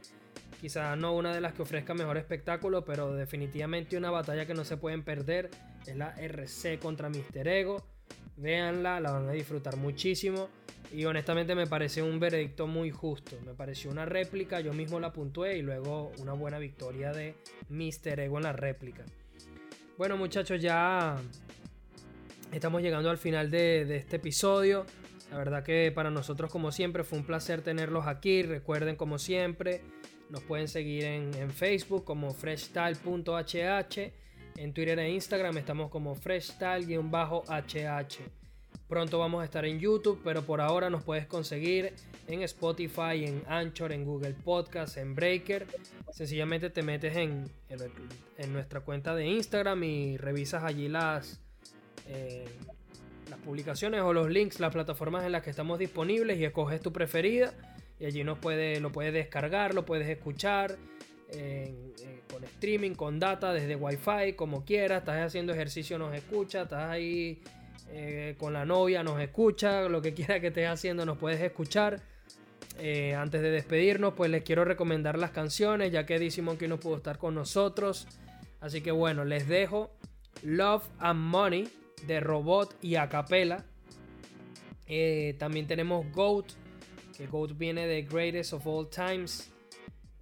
[0.59, 4.65] Quizás no una de las que ofrezca mejor espectáculo, pero definitivamente una batalla que no
[4.65, 5.51] se pueden perder
[5.85, 7.85] es la RC contra Mister Ego.
[8.37, 10.49] Véanla, la van a disfrutar muchísimo.
[10.91, 13.37] Y honestamente me parece un veredicto muy justo.
[13.45, 17.35] Me pareció una réplica, yo mismo la puntué y luego una buena victoria de
[17.69, 19.05] Mister Ego en la réplica.
[19.95, 21.17] Bueno muchachos, ya
[22.51, 24.85] Estamos llegando al final de, este episodio.
[25.31, 28.43] La verdad que para nosotros como siempre fue un placer tenerlos aquí.
[28.43, 29.81] Recuerden como siempre,
[30.29, 34.11] nos pueden seguir en, Facebook como freshstyle.hh.
[34.57, 36.91] En Twitter e Instagram estamos como freshstyle-hh.
[38.89, 41.93] Pronto vamos a estar en YouTube, pero por ahora nos puedes conseguir
[42.27, 45.65] en Spotify, en Anchor, en Google Podcast, en Breaker.
[46.11, 47.49] Sencillamente te metes en,
[48.37, 51.39] en nuestra cuenta de Instagram y revisas allí las
[52.11, 52.45] eh,
[53.29, 56.91] las publicaciones o los links, las plataformas en las que estamos disponibles y escoges tu
[56.91, 57.53] preferida
[57.99, 60.77] y allí nos puede, lo puedes descargar, lo puedes escuchar
[62.31, 67.41] con streaming, con data, desde wifi, como quieras, estás haciendo ejercicio, nos escucha, estás ahí
[67.89, 72.01] eh, con la novia, nos escucha, lo que quiera que estés haciendo, nos puedes escuchar.
[72.79, 76.79] Eh, antes de despedirnos, pues les quiero recomendar las canciones, ya que Dizzy Monkey no
[76.79, 78.07] pudo estar con nosotros.
[78.59, 79.91] Así que bueno, les dejo
[80.43, 81.69] Love and Money
[82.07, 83.65] de robot y a capela.
[84.87, 86.47] Eh, también tenemos Goat,
[87.15, 89.51] que Goat viene de Greatest of All Times,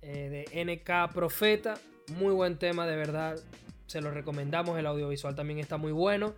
[0.02, 1.80] eh, de NK Profeta.
[2.18, 3.40] Muy buen tema, de verdad.
[3.88, 4.78] Se lo recomendamos.
[4.78, 6.34] El audiovisual también está muy bueno.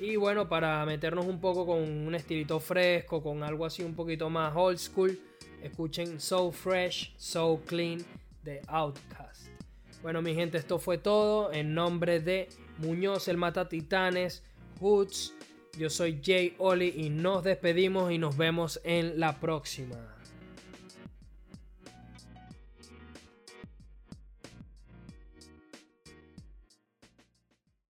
[0.00, 4.30] Y bueno, para meternos un poco con un estilito fresco, con algo así un poquito
[4.30, 5.20] más old school,
[5.62, 8.02] escuchen So Fresh, So Clean
[8.42, 9.48] de Outcast.
[10.02, 11.52] Bueno, mi gente, esto fue todo.
[11.52, 14.42] En nombre de Muñoz, el Mata Titanes.
[14.80, 15.34] Hoods.
[15.78, 20.09] Yo soy Jay Oli y nos despedimos y nos vemos en la próxima.